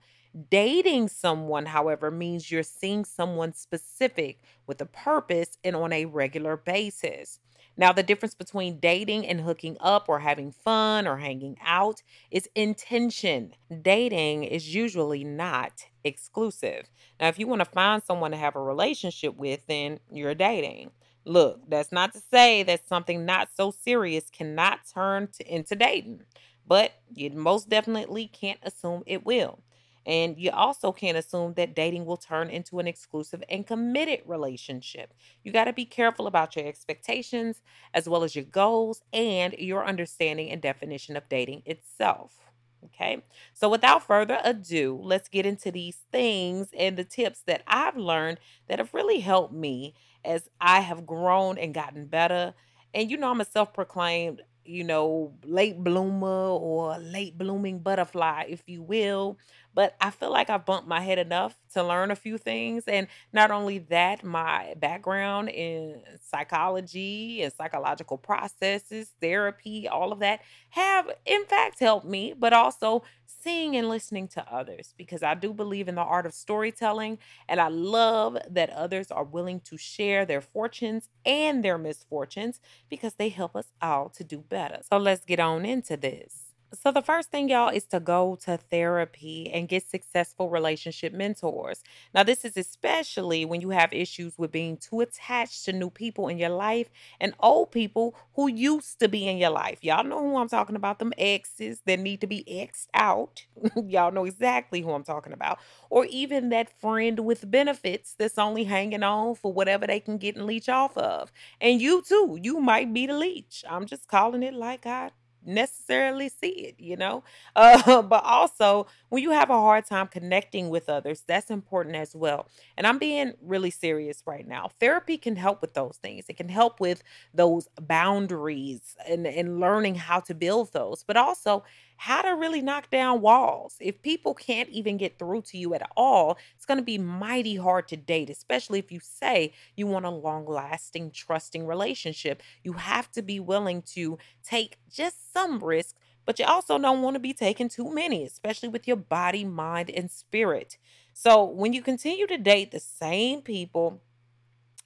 Dating 0.51 1.09
someone, 1.09 1.67
however, 1.67 2.11
means 2.11 2.51
you're 2.51 2.63
seeing 2.63 3.05
someone 3.05 3.53
specific 3.53 4.41
with 4.67 4.81
a 4.81 4.87
purpose 4.87 5.59
and 5.63 5.77
on 5.77 5.93
a 5.93 6.07
regular 6.07 6.57
basis. 6.57 7.39
Now, 7.77 7.93
the 7.93 8.03
difference 8.03 8.35
between 8.35 8.81
dating 8.81 9.27
and 9.27 9.43
hooking 9.43 9.77
up 9.81 10.09
or 10.09 10.21
having 10.21 10.51
fun 10.51 11.07
or 11.07 11.19
hanging 11.19 11.57
out 11.63 12.03
is 12.31 12.49
intention. 12.55 13.55
Dating 13.83 14.45
is 14.45 14.75
usually 14.75 15.25
not 15.25 15.85
exclusive. 16.05 16.89
Now, 17.21 17.29
if 17.29 17.39
you 17.39 17.47
want 17.47 17.61
to 17.61 17.67
find 17.67 18.03
someone 18.03 18.31
to 18.31 18.37
have 18.39 18.57
a 18.57 18.63
relationship 18.63 19.37
with, 19.37 19.67
then 19.67 20.01
you're 20.11 20.35
dating. 20.35 20.93
Look, 21.25 21.61
that's 21.69 21.93
not 21.93 22.13
to 22.15 22.21
say 22.21 22.63
that 22.65 22.89
something 22.89 23.25
not 23.25 23.49
so 23.55 23.71
serious 23.71 24.31
cannot 24.31 24.81
turn 24.93 25.29
to, 25.39 25.55
into 25.55 25.75
dating, 25.77 26.23
but 26.67 26.93
you 27.15 27.31
most 27.31 27.69
definitely 27.69 28.29
can't 28.29 28.59
assume 28.63 29.03
it 29.07 29.25
will. 29.25 29.61
And 30.07 30.37
you 30.39 30.51
also 30.51 30.93
can't 30.93 31.17
assume 31.17 31.55
that 31.55 31.75
dating 31.75 32.07
will 32.07 32.17
turn 32.17 32.51
into 32.51 32.79
an 32.79 32.89
exclusive 32.89 33.43
and 33.49 33.67
committed 33.67 34.21
relationship. 34.27 35.15
You 35.45 35.53
got 35.53 35.65
to 35.65 35.73
be 35.73 35.85
careful 35.85 36.27
about 36.27 36.57
your 36.57 36.67
expectations 36.67 37.63
as 37.95 38.09
well 38.09 38.25
as 38.25 38.35
your 38.35 38.45
goals 38.45 39.03
and 39.13 39.55
your 39.55 39.85
understanding 39.87 40.51
and 40.51 40.61
definition 40.61 41.17
of 41.17 41.29
dating 41.29 41.63
itself. 41.67 42.39
Okay, 42.87 43.23
so 43.55 43.69
without 43.69 44.05
further 44.05 44.41
ado, 44.43 44.99
let's 45.01 45.29
get 45.29 45.47
into 45.47 45.71
these 45.71 45.99
things 46.11 46.69
and 46.77 46.97
the 46.97 47.05
tips 47.05 47.43
that 47.47 47.63
I've 47.67 47.97
learned 47.97 48.41
that 48.67 48.81
have 48.81 48.93
really 48.93 49.21
helped 49.21 49.55
me 49.55 49.95
as 50.25 50.49
I 50.61 50.81
have 50.81 51.07
grown 51.07 51.59
and 51.59 51.73
gotten 51.73 52.07
better. 52.07 52.55
And 52.93 53.09
you 53.09 53.17
know, 53.17 53.31
I'm 53.31 53.41
a 53.41 53.45
self 53.45 53.73
proclaimed, 53.73 54.43
you 54.65 54.83
know, 54.83 55.33
late 55.45 55.83
bloomer 55.83 56.27
or 56.27 56.99
late 56.99 57.39
blooming 57.39 57.79
butterfly, 57.79 58.47
if 58.49 58.63
you 58.69 58.83
will. 58.83 59.39
But 59.75 59.97
I 60.01 60.11
feel 60.11 60.31
like 60.31 60.51
I've 60.51 60.67
bumped 60.67 60.89
my 60.89 61.01
head 61.01 61.19
enough 61.19 61.57
to 61.75 61.83
learn 61.83 62.11
a 62.11 62.17
few 62.17 62.39
things. 62.39 62.85
And 62.87 63.07
not 63.33 63.51
only 63.51 63.79
that, 63.79 64.23
my 64.23 64.75
background 64.79 65.49
in 65.49 66.03
psychology 66.21 67.43
and 67.43 67.53
psychological 67.53 68.19
processes, 68.19 69.13
therapy, 69.21 69.89
all 69.89 70.13
of 70.13 70.19
that 70.21 70.41
have, 70.71 71.11
in 71.25 71.45
fact, 71.47 71.81
helped 71.81 72.07
me, 72.07 72.35
but 72.39 72.53
also 72.53 73.03
seeing 73.43 73.77
and 73.77 73.89
listening 73.89 74.29
to 74.29 74.53
others 74.53 74.95
because 74.97 75.23
I 75.23 75.35
do 75.35 75.53
believe 75.53 75.89
in 75.89 75.95
the 75.95 76.03
art 76.03 76.27
of 76.27 76.35
storytelling. 76.35 77.19
And 77.49 77.61
I 77.61 77.69
love 77.69 78.39
that 78.49 78.71
others 78.71 79.11
are 79.11 79.25
willing 79.25 79.61
to 79.61 79.77
share 79.77 80.25
their 80.25 80.41
fortunes 80.41 81.09
and 81.25 81.65
their 81.65 81.79
misfortunes 81.79 82.61
because 82.89 83.15
they 83.15 83.31
help 83.31 83.57
us 83.57 83.73
all 83.81 84.09
to 84.11 84.25
do 84.25 84.39
better. 84.39 84.81
So 84.89 84.99
let's 84.99 85.25
get 85.25 85.41
on 85.41 85.65
into 85.65 85.97
this. 85.97 86.52
So, 86.75 86.91
the 86.91 87.03
first 87.03 87.31
thing, 87.31 87.51
y'all, 87.51 87.69
is 87.69 87.85
to 87.89 88.01
go 88.01 88.35
to 88.45 88.57
therapy 88.57 89.51
and 89.53 89.69
get 89.69 89.87
successful 89.87 90.49
relationship 90.49 91.13
mentors. 91.13 91.83
Now, 92.15 92.23
this 92.23 92.47
is 92.47 92.57
especially 92.57 93.45
when 93.45 93.61
you 93.61 93.71
have 93.71 93.93
issues 93.93 94.39
with 94.39 94.53
being 94.53 94.79
too 94.79 95.03
attached 95.03 95.67
to 95.67 95.75
new 95.75 95.91
people 95.91 96.29
in 96.29 96.39
your 96.39 96.49
life 96.49 96.89
and 97.21 97.35
old 97.41 97.73
people 97.73 98.15
who 98.37 98.49
used 98.49 98.99
to 99.01 99.09
be 99.09 99.29
in 99.29 99.37
your 99.37 99.51
life. 99.51 99.81
Y'all 99.85 100.03
know 100.03 100.21
who 100.21 100.39
I'm 100.39 100.49
talking 100.49 100.75
about, 100.75 100.99
them 100.99 101.13
exes 101.19 101.83
that 101.85 101.99
need 101.99 102.23
to 102.23 102.27
be 102.27 102.43
exed 102.49 102.87
out. 102.95 103.45
y'all 103.87 104.11
know 104.11 104.25
exactly 104.25 104.81
who 104.81 104.93
I'm 104.93 105.05
talking 105.05 105.35
about. 105.35 105.59
Or 105.91 106.07
even 106.07 106.49
that 106.51 106.71
friend 106.81 107.21
with 107.21 107.51
benefits 107.51 108.15
that's 108.19 108.39
only 108.39 108.65
hanging 108.65 109.03
on 109.03 109.35
for 109.35 109.53
whatever 109.53 109.87
they 109.87 110.01
can 110.01 110.17
get 110.17 110.37
and 110.37 110.47
leech 110.47 110.71
off 110.71 110.97
of. 110.97 111.31
And 111.61 111.83
you 111.83 112.01
too, 112.03 112.39
you 112.43 112.61
might 112.61 112.95
be 112.95 113.07
the 113.07 113.13
leech. 113.15 113.63
I'm 113.69 113.85
just 113.85 114.09
calling 114.09 114.43
it 114.43 114.55
like 114.55 114.87
I 114.87 115.11
necessarily 115.45 116.29
see 116.29 116.49
it, 116.67 116.77
you 116.79 116.97
know? 116.97 117.25
Uh, 117.55 118.03
but 118.03 118.25
also, 118.25 118.87
when 119.11 119.23
you 119.23 119.31
have 119.31 119.51
a 119.51 119.55
hard 119.55 119.85
time 119.87 120.07
connecting 120.09 120.69
with 120.71 120.89
others, 120.89 121.23
that's 121.27 121.51
important 121.51 121.95
as 121.97 122.15
well. 122.17 122.49
And 122.77 122.87
I'm 122.87 122.99
being 122.99 123.35
really 123.43 123.71
serious 123.71 124.23
right 124.27 124.47
now. 124.47 124.71
Therapy 124.81 125.19
can 125.19 125.37
help 125.37 125.61
with 125.61 125.75
those 125.75 125.99
things, 126.03 126.25
it 126.29 126.37
can 126.37 126.49
help 126.49 126.81
with 126.81 127.03
those 127.35 127.69
boundaries 127.81 128.97
and, 129.09 129.27
and 129.27 129.61
learning 129.61 129.97
how 129.97 130.21
to 130.21 130.35
build 130.35 130.73
those, 130.73 131.05
but 131.07 131.17
also 131.17 131.65
how 132.03 132.21
to 132.21 132.35
really 132.35 132.61
knock 132.61 132.91
down 132.91 133.21
walls. 133.21 133.77
If 133.79 134.03
people 134.03 134.35
can't 134.35 134.69
even 134.71 134.97
get 134.97 135.21
through 135.21 135.43
to 135.43 135.57
you 135.57 135.73
at 135.73 135.89
all, 135.97 136.37
it's 136.57 136.67
going 136.67 136.79
to 136.79 136.85
be 136.85 136.99
mighty 136.99 137.55
hard 137.55 137.87
to 137.89 137.97
date, 137.97 138.29
especially 138.29 138.81
if 138.81 138.91
you 138.91 138.99
say 138.99 139.53
you 139.77 139.87
want 139.87 140.05
a 140.05 140.11
long 140.11 140.45
lasting, 140.45 141.13
trusting 141.13 141.65
relationship. 141.65 142.43
You 142.65 142.73
have 142.73 143.09
to 143.13 143.23
be 143.23 143.39
willing 143.39 143.83
to 143.95 144.19
take 144.43 144.79
just 144.91 145.33
some 145.33 145.61
risks, 145.61 145.95
but 146.27 146.41
you 146.41 146.45
also 146.45 146.77
don't 146.77 147.03
want 147.03 147.15
to 147.15 147.21
be 147.21 147.33
taking 147.33 147.69
too 147.69 147.95
many, 147.95 148.25
especially 148.25 148.69
with 148.69 148.89
your 148.89 148.97
body, 148.97 149.45
mind, 149.45 149.89
and 149.89 150.11
spirit. 150.11 150.79
So 151.15 151.45
when 151.45 151.73
you 151.73 151.83
continue 151.83 152.27
to 152.27 152.37
date 152.37 152.73
the 152.73 152.81
same 152.81 153.43
people, 153.43 154.03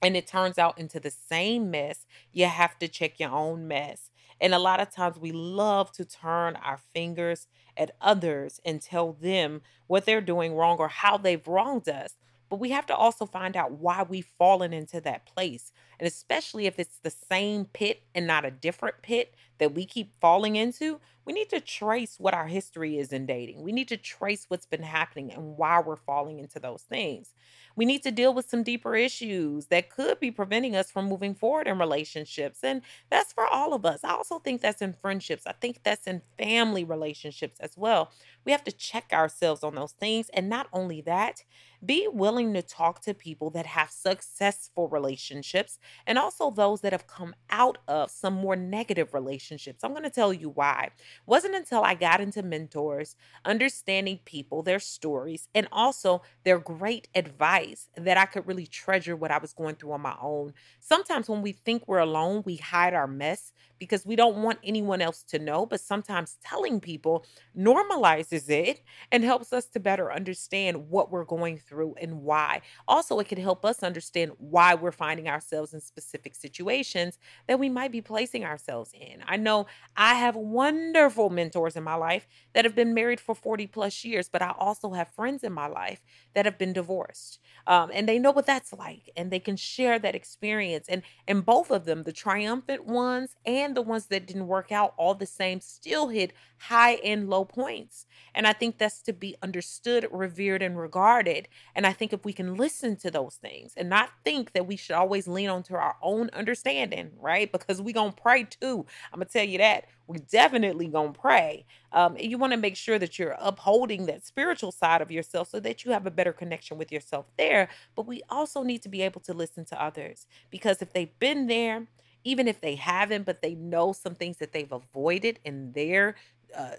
and 0.02 0.18
it 0.18 0.26
turns 0.26 0.58
out 0.58 0.78
into 0.78 1.00
the 1.00 1.10
same 1.10 1.70
mess, 1.70 2.04
you 2.30 2.44
have 2.44 2.78
to 2.80 2.88
check 2.88 3.18
your 3.18 3.30
own 3.30 3.66
mess. 3.66 4.10
And 4.40 4.54
a 4.54 4.58
lot 4.58 4.80
of 4.80 4.90
times 4.90 5.18
we 5.18 5.32
love 5.32 5.92
to 5.92 6.04
turn 6.04 6.56
our 6.56 6.78
fingers 6.94 7.46
at 7.76 7.92
others 8.00 8.60
and 8.64 8.80
tell 8.80 9.12
them 9.12 9.62
what 9.86 10.04
they're 10.04 10.20
doing 10.20 10.54
wrong 10.54 10.78
or 10.78 10.88
how 10.88 11.16
they've 11.16 11.46
wronged 11.46 11.88
us. 11.88 12.14
But 12.48 12.60
we 12.60 12.70
have 12.70 12.86
to 12.86 12.94
also 12.94 13.26
find 13.26 13.56
out 13.56 13.72
why 13.72 14.04
we've 14.08 14.28
fallen 14.38 14.72
into 14.72 15.00
that 15.00 15.26
place. 15.26 15.72
And 15.98 16.06
especially 16.06 16.66
if 16.66 16.78
it's 16.78 16.98
the 16.98 17.10
same 17.10 17.64
pit 17.64 18.02
and 18.14 18.26
not 18.26 18.44
a 18.44 18.50
different 18.50 19.02
pit 19.02 19.34
that 19.58 19.74
we 19.74 19.84
keep 19.84 20.12
falling 20.20 20.56
into, 20.56 21.00
we 21.24 21.32
need 21.32 21.50
to 21.50 21.60
trace 21.60 22.20
what 22.20 22.34
our 22.34 22.46
history 22.46 22.98
is 22.98 23.12
in 23.12 23.26
dating. 23.26 23.62
We 23.62 23.72
need 23.72 23.88
to 23.88 23.96
trace 23.96 24.44
what's 24.48 24.66
been 24.66 24.84
happening 24.84 25.32
and 25.32 25.56
why 25.56 25.80
we're 25.80 25.96
falling 25.96 26.38
into 26.38 26.60
those 26.60 26.82
things. 26.82 27.34
We 27.74 27.84
need 27.84 28.02
to 28.04 28.10
deal 28.10 28.32
with 28.32 28.48
some 28.48 28.62
deeper 28.62 28.94
issues 28.94 29.66
that 29.66 29.90
could 29.90 30.20
be 30.20 30.30
preventing 30.30 30.76
us 30.76 30.90
from 30.90 31.08
moving 31.08 31.34
forward 31.34 31.66
in 31.66 31.78
relationships. 31.78 32.60
And 32.62 32.80
that's 33.10 33.32
for 33.32 33.46
all 33.46 33.74
of 33.74 33.84
us. 33.84 34.04
I 34.04 34.10
also 34.10 34.38
think 34.38 34.62
that's 34.62 34.80
in 34.80 34.94
friendships. 34.94 35.46
I 35.46 35.52
think 35.52 35.80
that's 35.82 36.06
in 36.06 36.22
family 36.38 36.84
relationships 36.84 37.58
as 37.60 37.76
well. 37.76 38.12
We 38.44 38.52
have 38.52 38.64
to 38.64 38.72
check 38.72 39.10
ourselves 39.12 39.64
on 39.64 39.74
those 39.74 39.92
things. 39.92 40.30
And 40.32 40.48
not 40.48 40.68
only 40.72 41.00
that, 41.02 41.42
be 41.84 42.08
willing 42.10 42.54
to 42.54 42.62
talk 42.62 43.02
to 43.02 43.14
people 43.14 43.50
that 43.50 43.66
have 43.66 43.90
successful 43.90 44.88
relationships 44.88 45.78
and 46.06 46.18
also 46.18 46.50
those 46.50 46.80
that 46.80 46.92
have 46.92 47.06
come 47.06 47.34
out 47.50 47.78
of 47.86 48.10
some 48.10 48.34
more 48.34 48.56
negative 48.56 49.12
relationships. 49.12 49.45
I'm 49.82 49.92
going 49.92 50.02
to 50.02 50.10
tell 50.10 50.32
you 50.32 50.50
why. 50.50 50.90
It 50.92 51.02
wasn't 51.26 51.54
until 51.54 51.82
I 51.82 51.94
got 51.94 52.20
into 52.20 52.42
mentors, 52.42 53.16
understanding 53.44 54.20
people, 54.24 54.62
their 54.62 54.78
stories, 54.78 55.48
and 55.54 55.68
also 55.72 56.22
their 56.44 56.58
great 56.58 57.08
advice 57.14 57.88
that 57.96 58.16
I 58.16 58.26
could 58.26 58.46
really 58.46 58.66
treasure 58.66 59.16
what 59.16 59.30
I 59.30 59.38
was 59.38 59.52
going 59.52 59.76
through 59.76 59.92
on 59.92 60.00
my 60.00 60.16
own. 60.20 60.52
Sometimes 60.80 61.28
when 61.28 61.42
we 61.42 61.52
think 61.52 61.84
we're 61.86 61.98
alone, 61.98 62.42
we 62.44 62.56
hide 62.56 62.94
our 62.94 63.06
mess 63.06 63.52
because 63.78 64.06
we 64.06 64.16
don't 64.16 64.42
want 64.42 64.58
anyone 64.64 65.02
else 65.02 65.22
to 65.22 65.38
know, 65.38 65.66
but 65.66 65.80
sometimes 65.80 66.38
telling 66.44 66.80
people 66.80 67.24
normalizes 67.56 68.48
it 68.48 68.80
and 69.12 69.22
helps 69.24 69.52
us 69.52 69.66
to 69.66 69.80
better 69.80 70.12
understand 70.12 70.88
what 70.88 71.10
we're 71.10 71.24
going 71.24 71.58
through 71.58 71.94
and 72.00 72.22
why. 72.22 72.60
Also, 72.88 73.18
it 73.18 73.28
can 73.28 73.38
help 73.38 73.64
us 73.64 73.82
understand 73.82 74.32
why 74.38 74.74
we're 74.74 74.92
finding 74.92 75.28
ourselves 75.28 75.74
in 75.74 75.80
specific 75.80 76.34
situations 76.34 77.18
that 77.46 77.58
we 77.58 77.68
might 77.68 77.92
be 77.92 78.00
placing 78.00 78.44
ourselves 78.44 78.92
in. 78.94 79.22
I 79.26 79.35
know 79.36 79.66
I 79.96 80.14
have 80.14 80.36
wonderful 80.36 81.30
mentors 81.30 81.76
in 81.76 81.84
my 81.84 81.94
life 81.94 82.26
that 82.52 82.64
have 82.64 82.74
been 82.74 82.94
married 82.94 83.20
for 83.20 83.34
40 83.34 83.66
plus 83.66 84.04
years, 84.04 84.28
but 84.28 84.42
I 84.42 84.54
also 84.58 84.92
have 84.92 85.08
friends 85.14 85.42
in 85.42 85.52
my 85.52 85.66
life 85.66 86.00
that 86.34 86.44
have 86.44 86.58
been 86.58 86.72
divorced. 86.72 87.38
Um, 87.66 87.90
and 87.92 88.08
they 88.08 88.18
know 88.18 88.30
what 88.30 88.46
that's 88.46 88.72
like 88.72 89.10
and 89.16 89.30
they 89.30 89.38
can 89.40 89.56
share 89.56 89.98
that 89.98 90.14
experience. 90.14 90.86
And, 90.88 91.02
and 91.26 91.44
both 91.44 91.70
of 91.70 91.84
them, 91.84 92.02
the 92.02 92.12
triumphant 92.12 92.84
ones 92.86 93.36
and 93.44 93.76
the 93.76 93.82
ones 93.82 94.06
that 94.06 94.26
didn't 94.26 94.46
work 94.46 94.70
out, 94.70 94.94
all 94.96 95.14
the 95.14 95.26
same, 95.26 95.60
still 95.60 96.08
hit 96.08 96.32
high 96.58 96.94
and 97.04 97.28
low 97.28 97.44
points. 97.44 98.06
And 98.34 98.46
I 98.46 98.52
think 98.52 98.78
that's 98.78 99.00
to 99.02 99.12
be 99.12 99.36
understood, 99.42 100.06
revered, 100.10 100.62
and 100.62 100.78
regarded. 100.78 101.48
And 101.74 101.86
I 101.86 101.92
think 101.92 102.12
if 102.12 102.24
we 102.24 102.32
can 102.32 102.54
listen 102.54 102.96
to 102.96 103.10
those 103.10 103.36
things 103.36 103.72
and 103.76 103.88
not 103.88 104.10
think 104.24 104.52
that 104.52 104.66
we 104.66 104.76
should 104.76 104.96
always 104.96 105.26
lean 105.28 105.48
onto 105.48 105.74
our 105.74 105.96
own 106.02 106.30
understanding, 106.32 107.10
right? 107.18 107.50
Because 107.50 107.80
we 107.82 107.92
gonna 107.92 108.12
pray 108.12 108.44
too. 108.44 108.86
I'm 109.12 109.18
gonna 109.20 109.25
tell 109.26 109.44
you 109.44 109.58
that. 109.58 109.84
We 110.06 110.18
definitely 110.18 110.88
gonna 110.88 111.12
pray. 111.12 111.66
Um, 111.92 112.16
you 112.18 112.38
want 112.38 112.52
to 112.52 112.56
make 112.56 112.76
sure 112.76 112.98
that 112.98 113.18
you're 113.18 113.36
upholding 113.38 114.06
that 114.06 114.24
spiritual 114.24 114.72
side 114.72 115.02
of 115.02 115.10
yourself 115.10 115.48
so 115.50 115.60
that 115.60 115.84
you 115.84 115.92
have 115.92 116.06
a 116.06 116.10
better 116.10 116.32
connection 116.32 116.78
with 116.78 116.92
yourself 116.92 117.26
there. 117.36 117.68
But 117.94 118.06
we 118.06 118.22
also 118.30 118.62
need 118.62 118.82
to 118.82 118.88
be 118.88 119.02
able 119.02 119.20
to 119.22 119.34
listen 119.34 119.64
to 119.66 119.82
others 119.82 120.26
because 120.50 120.82
if 120.82 120.92
they've 120.92 121.18
been 121.18 121.46
there, 121.46 121.86
even 122.24 122.48
if 122.48 122.60
they 122.60 122.74
haven't, 122.74 123.24
but 123.24 123.42
they 123.42 123.54
know 123.54 123.92
some 123.92 124.14
things 124.14 124.38
that 124.38 124.52
they've 124.52 124.72
avoided 124.72 125.38
in 125.44 125.72
their 125.72 126.16
uh, 126.56 126.76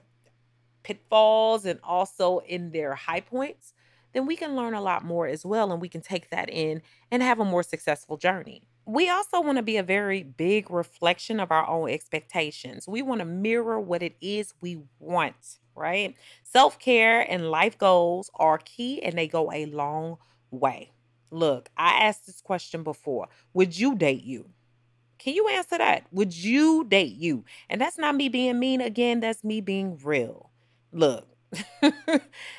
pitfalls 0.83 1.65
and 1.65 1.79
also 1.83 2.39
in 2.39 2.71
their 2.71 2.95
high 2.95 3.21
points, 3.21 3.73
then 4.13 4.25
we 4.25 4.35
can 4.35 4.55
learn 4.55 4.73
a 4.73 4.81
lot 4.81 5.03
more 5.05 5.27
as 5.27 5.45
well. 5.45 5.71
And 5.71 5.81
we 5.81 5.89
can 5.89 6.01
take 6.01 6.29
that 6.31 6.49
in 6.49 6.81
and 7.11 7.21
have 7.23 7.39
a 7.39 7.45
more 7.45 7.63
successful 7.63 8.17
journey. 8.17 8.63
We 8.87 9.09
also 9.09 9.41
want 9.41 9.57
to 9.57 9.63
be 9.63 9.75
a 9.75 9.83
very 9.83 10.23
big 10.23 10.71
reflection 10.71 11.41
of 11.41 11.51
our 11.51 11.67
own 11.67 11.89
expectations. 11.89 12.87
We 12.87 13.01
want 13.01 13.19
to 13.19 13.25
mirror 13.25 13.81
what 13.81 14.01
it 14.01 14.15
is 14.21 14.53
we 14.61 14.79
want, 14.97 15.59
right? 15.75 16.15
Self 16.43 16.79
care 16.79 17.19
and 17.19 17.51
life 17.51 17.77
goals 17.77 18.31
are 18.35 18.57
key 18.59 19.03
and 19.03 19.17
they 19.17 19.27
go 19.27 19.51
a 19.51 19.65
long 19.65 20.19
way. 20.51 20.93
Look, 21.31 21.67
I 21.75 22.05
asked 22.05 22.27
this 22.27 22.39
question 22.39 22.83
before 22.83 23.27
Would 23.53 23.77
you 23.77 23.93
date 23.93 24.23
you? 24.23 24.51
Can 25.19 25.33
you 25.33 25.49
answer 25.49 25.77
that? 25.77 26.05
Would 26.13 26.33
you 26.33 26.85
date 26.85 27.17
you? 27.17 27.43
And 27.69 27.81
that's 27.81 27.97
not 27.97 28.15
me 28.15 28.29
being 28.29 28.57
mean 28.57 28.79
again, 28.79 29.19
that's 29.19 29.43
me 29.43 29.59
being 29.59 29.99
real. 30.01 30.49
Look, 30.93 31.27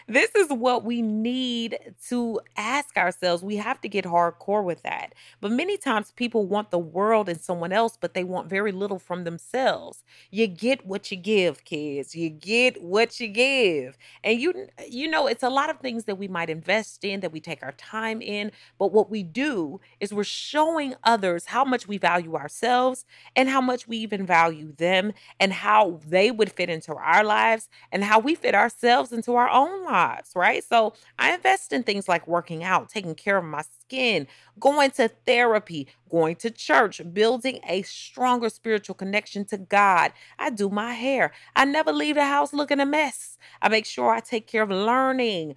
this 0.09 0.35
is 0.35 0.49
what 0.49 0.83
we 0.85 1.02
need 1.02 1.78
to 2.09 2.40
ask 2.57 2.97
ourselves. 2.97 3.42
We 3.42 3.57
have 3.57 3.80
to 3.83 3.88
get 3.88 4.04
hardcore 4.07 4.64
with 4.64 4.83
that. 4.83 5.14
But 5.40 5.52
many 5.52 5.76
times 5.76 6.12
people 6.12 6.47
want 6.47 6.71
the 6.71 6.78
world 6.78 7.28
and 7.28 7.38
someone 7.40 7.73
else, 7.73 7.99
but 8.00 8.14
they 8.14 8.25
want 8.25 8.49
very 8.49 8.73
little 8.73 8.99
from 8.99 9.25
themselves. 9.25 10.02
You 10.30 10.47
get 10.47 10.87
what 10.87 11.11
you 11.11 11.18
give, 11.18 11.64
kids. 11.64 12.14
You 12.14 12.30
get 12.30 12.83
what 12.83 13.21
you 13.21 13.28
give. 13.28 13.99
And 14.25 14.40
you 14.40 14.68
you 14.88 15.09
know, 15.09 15.26
it's 15.26 15.42
a 15.42 15.50
lot 15.50 15.68
of 15.68 15.78
things 15.80 16.04
that 16.04 16.16
we 16.16 16.28
might 16.28 16.49
invest 16.49 17.04
in, 17.04 17.21
that 17.21 17.33
we 17.33 17.40
take 17.40 17.62
our 17.62 17.73
time 17.73 18.23
in, 18.23 18.50
but 18.78 18.92
what 18.92 19.11
we 19.11 19.23
do 19.23 19.80
is 20.00 20.12
we're 20.14 20.25
showing 20.25 20.95
others 21.04 21.47
how 21.47 21.64
much 21.64 21.87
we 21.87 21.99
value 21.99 22.37
ourselves 22.37 23.04
and 23.37 23.49
how 23.50 23.61
much 23.61 23.87
we 23.87 23.99
even 23.99 24.25
value 24.25 24.73
them 24.76 25.12
and 25.38 25.52
how 25.52 26.00
they 26.07 26.30
would 26.30 26.52
fit 26.52 26.71
into 26.71 26.95
our 26.95 27.23
lives 27.25 27.68
and 27.92 28.04
how 28.04 28.18
we 28.18 28.35
fit 28.35 28.54
ourselves 28.54 28.77
ourselves 28.78 29.12
into 29.12 29.35
our 29.35 29.49
own 29.49 29.85
lives, 29.85 30.32
right? 30.35 30.62
So 30.64 30.94
I 31.18 31.35
invest 31.35 31.73
in 31.73 31.82
things 31.82 32.08
like 32.08 32.26
working 32.28 32.62
out, 32.62 32.88
taking 32.88 33.14
care 33.14 33.37
of 33.37 33.44
my 33.44 33.62
skin, 33.80 34.26
going 34.61 34.90
to 34.92 35.08
therapy, 35.26 35.88
going 36.11 36.37
to 36.37 36.50
church, 36.50 37.00
building 37.12 37.61
a 37.68 37.82
stronger 37.82 38.49
spiritual 38.49 38.94
connection 38.94 39.44
to 39.47 39.58
God. 39.58 40.12
I 40.38 40.50
do 40.50 40.68
my 40.68 40.92
hair. 40.94 41.32
I 41.56 41.64
never 41.64 41.92
leave 41.92 42.14
the 42.14 42.25
house 42.25 42.52
looking 42.52 42.80
a 42.80 42.87
mess. 42.87 43.37
I 43.61 43.68
make 43.68 43.87
sure 43.87 44.11
I 44.11 44.20
take 44.20 44.47
care 44.47 44.62
of 44.62 44.70
learning, 44.70 45.54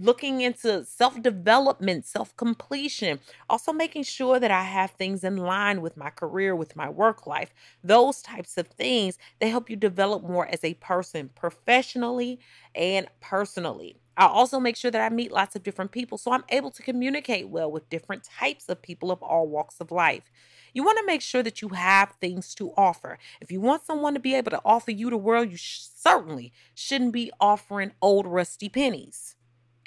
looking 0.00 0.40
into 0.40 0.84
self 0.84 1.20
development, 1.22 2.06
self 2.06 2.36
completion, 2.36 3.20
also 3.48 3.72
making 3.72 4.04
sure 4.04 4.40
that 4.40 4.50
I 4.50 4.62
have 4.62 4.92
things 4.92 5.24
in 5.24 5.36
line 5.36 5.80
with 5.80 5.96
my 5.96 6.10
career, 6.10 6.56
with 6.56 6.76
my 6.76 6.88
work 6.88 7.26
life, 7.26 7.52
those 7.84 8.22
types 8.22 8.56
of 8.58 8.68
things 8.68 9.18
that 9.40 9.48
help 9.48 9.70
you 9.70 9.76
develop 9.76 10.22
more 10.22 10.46
as 10.48 10.64
a 10.64 10.74
person 10.74 11.30
professionally 11.34 12.40
and 12.74 13.06
personally. 13.20 13.96
I 14.16 14.26
also 14.26 14.60
make 14.60 14.76
sure 14.76 14.90
that 14.90 15.00
I 15.00 15.14
meet 15.14 15.32
lots 15.32 15.56
of 15.56 15.62
different 15.62 15.92
people 15.92 16.18
so 16.18 16.32
I'm 16.32 16.44
able 16.50 16.70
to 16.72 16.82
communicate 16.82 17.48
well 17.48 17.70
with 17.70 17.88
different 17.88 18.24
types 18.24 18.68
of 18.68 18.82
people 18.82 19.10
of 19.10 19.22
all 19.22 19.48
walks 19.48 19.80
of 19.80 19.90
life. 19.90 20.30
You 20.74 20.84
want 20.84 20.98
to 20.98 21.06
make 21.06 21.22
sure 21.22 21.42
that 21.42 21.62
you 21.62 21.68
have 21.70 22.12
things 22.20 22.54
to 22.56 22.72
offer. 22.76 23.18
If 23.40 23.50
you 23.50 23.60
want 23.60 23.86
someone 23.86 24.14
to 24.14 24.20
be 24.20 24.34
able 24.34 24.50
to 24.50 24.60
offer 24.64 24.90
you 24.90 25.10
the 25.10 25.16
world, 25.16 25.50
you 25.50 25.56
sh- 25.56 25.80
certainly 25.96 26.52
shouldn't 26.74 27.12
be 27.12 27.32
offering 27.40 27.92
old 28.02 28.26
rusty 28.26 28.68
pennies. 28.68 29.36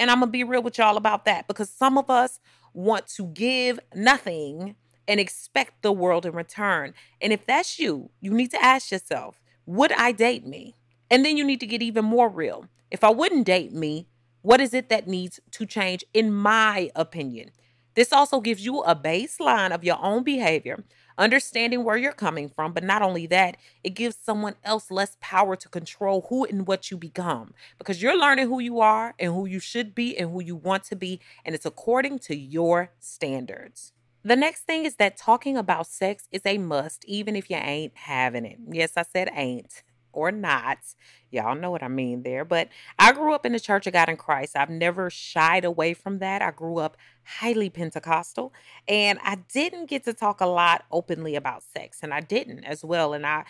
And 0.03 0.11
I'm 0.11 0.19
going 0.19 0.27
to 0.27 0.33
be 0.33 0.43
real 0.43 0.61
with 0.61 0.77
y'all 0.77 0.97
about 0.97 1.23
that 1.23 1.47
because 1.47 1.69
some 1.69 1.97
of 1.97 2.09
us 2.09 2.41
want 2.73 3.07
to 3.15 3.27
give 3.27 3.79
nothing 3.95 4.75
and 5.07 5.17
expect 5.17 5.81
the 5.81 5.93
world 5.93 6.25
in 6.25 6.33
return. 6.33 6.93
And 7.21 7.31
if 7.31 7.45
that's 7.45 7.79
you, 7.79 8.09
you 8.19 8.33
need 8.33 8.51
to 8.51 8.61
ask 8.61 8.91
yourself, 8.91 9.39
would 9.65 9.93
I 9.93 10.11
date 10.11 10.45
me? 10.45 10.75
And 11.09 11.23
then 11.23 11.37
you 11.37 11.45
need 11.45 11.61
to 11.61 11.65
get 11.65 11.81
even 11.81 12.03
more 12.03 12.27
real. 12.27 12.65
If 12.91 13.01
I 13.01 13.11
wouldn't 13.11 13.45
date 13.45 13.71
me, 13.71 14.09
what 14.41 14.59
is 14.59 14.73
it 14.73 14.89
that 14.89 15.07
needs 15.07 15.39
to 15.51 15.65
change, 15.65 16.03
in 16.13 16.33
my 16.33 16.91
opinion? 16.97 17.51
This 17.95 18.11
also 18.11 18.41
gives 18.41 18.65
you 18.65 18.81
a 18.81 18.97
baseline 18.97 19.71
of 19.71 19.85
your 19.85 19.99
own 20.03 20.25
behavior, 20.25 20.83
understanding 21.17 21.83
where 21.83 21.97
you're 21.97 22.11
coming 22.11 22.49
from. 22.49 22.73
But 22.73 22.83
not 22.83 23.01
only 23.01 23.27
that, 23.27 23.57
it 23.83 23.91
gives 23.91 24.15
someone 24.15 24.55
else 24.63 24.91
less 24.91 25.17
power 25.21 25.55
to 25.55 25.69
control 25.69 26.27
who 26.29 26.45
and 26.45 26.67
what 26.67 26.91
you 26.91 26.97
become 26.97 27.53
because 27.77 28.01
you're 28.01 28.17
learning 28.17 28.47
who 28.47 28.59
you 28.59 28.79
are 28.79 29.13
and 29.19 29.33
who 29.33 29.45
you 29.45 29.59
should 29.59 29.93
be 29.93 30.17
and 30.17 30.31
who 30.31 30.41
you 30.41 30.55
want 30.55 30.83
to 30.85 30.95
be. 30.95 31.19
And 31.45 31.55
it's 31.55 31.65
according 31.65 32.19
to 32.19 32.35
your 32.35 32.91
standards. 32.99 33.93
The 34.25 34.35
next 34.37 34.61
thing 34.61 34.85
is 34.85 34.95
that 34.95 35.17
talking 35.17 35.57
about 35.57 35.85
sex 35.87 36.29
is 36.31 36.41
a 36.45 36.57
must, 36.57 37.03
even 37.05 37.35
if 37.35 37.49
you 37.49 37.57
ain't 37.57 37.95
having 37.95 38.45
it. 38.45 38.57
Yes, 38.71 38.93
I 38.95 39.03
said 39.03 39.29
ain't 39.33 39.83
or 40.13 40.31
not. 40.31 40.77
Y'all 41.31 41.55
know 41.55 41.71
what 41.71 41.81
I 41.81 41.87
mean 41.87 42.21
there. 42.21 42.45
But 42.45 42.69
I 42.99 43.11
grew 43.11 43.33
up 43.33 43.45
in 43.45 43.53
the 43.53 43.59
Church 43.59 43.87
of 43.87 43.93
God 43.93 44.07
in 44.07 44.17
Christ. 44.17 44.55
I've 44.55 44.69
never 44.69 45.09
shied 45.09 45.65
away 45.65 45.95
from 45.95 46.19
that. 46.19 46.43
I 46.43 46.51
grew 46.51 46.77
up 46.77 46.95
highly 47.25 47.69
Pentecostal 47.69 48.53
and 48.87 49.17
I 49.23 49.35
didn't 49.51 49.89
get 49.89 50.03
to 50.03 50.13
talk 50.13 50.41
a 50.41 50.45
lot 50.45 50.83
openly 50.91 51.35
about 51.35 51.63
sex, 51.63 51.99
and 52.03 52.13
I 52.13 52.19
didn't 52.19 52.65
as 52.65 52.83
well. 52.83 53.13
And 53.13 53.25
I 53.25 53.45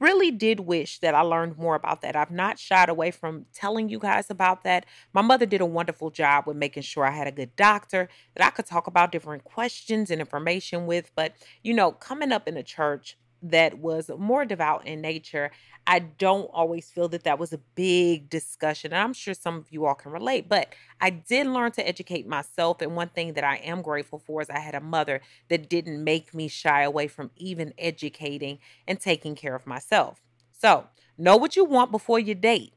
really 0.00 0.30
did 0.30 0.60
wish 0.60 0.98
that 1.00 1.14
I 1.14 1.20
learned 1.20 1.58
more 1.58 1.74
about 1.74 2.00
that. 2.02 2.16
I've 2.16 2.30
not 2.30 2.58
shied 2.58 2.88
away 2.88 3.10
from 3.10 3.46
telling 3.52 3.88
you 3.88 3.98
guys 3.98 4.30
about 4.30 4.64
that. 4.64 4.86
My 5.12 5.22
mother 5.22 5.46
did 5.46 5.60
a 5.60 5.66
wonderful 5.66 6.10
job 6.10 6.46
with 6.46 6.56
making 6.56 6.82
sure 6.82 7.04
I 7.04 7.10
had 7.10 7.28
a 7.28 7.32
good 7.32 7.54
doctor 7.54 8.08
that 8.34 8.44
I 8.44 8.50
could 8.50 8.66
talk 8.66 8.86
about 8.86 9.12
different 9.12 9.44
questions 9.44 10.10
and 10.10 10.20
information 10.20 10.86
with. 10.86 11.12
But, 11.14 11.34
you 11.62 11.74
know, 11.74 11.92
coming 11.92 12.32
up 12.32 12.48
in 12.48 12.54
the 12.54 12.62
church, 12.62 13.16
that 13.42 13.78
was 13.78 14.10
more 14.18 14.44
devout 14.44 14.86
in 14.86 15.00
nature, 15.00 15.50
I 15.86 16.00
don't 16.00 16.50
always 16.52 16.90
feel 16.90 17.08
that 17.08 17.24
that 17.24 17.38
was 17.38 17.52
a 17.52 17.60
big 17.74 18.28
discussion. 18.28 18.92
And 18.92 19.02
I'm 19.02 19.14
sure 19.14 19.34
some 19.34 19.56
of 19.56 19.70
you 19.70 19.86
all 19.86 19.94
can 19.94 20.12
relate, 20.12 20.48
but 20.48 20.74
I 21.00 21.10
did 21.10 21.46
learn 21.46 21.72
to 21.72 21.88
educate 21.88 22.26
myself. 22.26 22.82
And 22.82 22.94
one 22.94 23.08
thing 23.08 23.32
that 23.34 23.44
I 23.44 23.56
am 23.56 23.80
grateful 23.82 24.18
for 24.18 24.42
is 24.42 24.50
I 24.50 24.58
had 24.58 24.74
a 24.74 24.80
mother 24.80 25.20
that 25.48 25.70
didn't 25.70 26.04
make 26.04 26.34
me 26.34 26.48
shy 26.48 26.82
away 26.82 27.08
from 27.08 27.30
even 27.36 27.72
educating 27.78 28.58
and 28.86 29.00
taking 29.00 29.34
care 29.34 29.54
of 29.54 29.66
myself. 29.66 30.20
So, 30.52 30.88
know 31.16 31.36
what 31.36 31.56
you 31.56 31.64
want 31.64 31.90
before 31.90 32.18
you 32.18 32.34
date. 32.34 32.74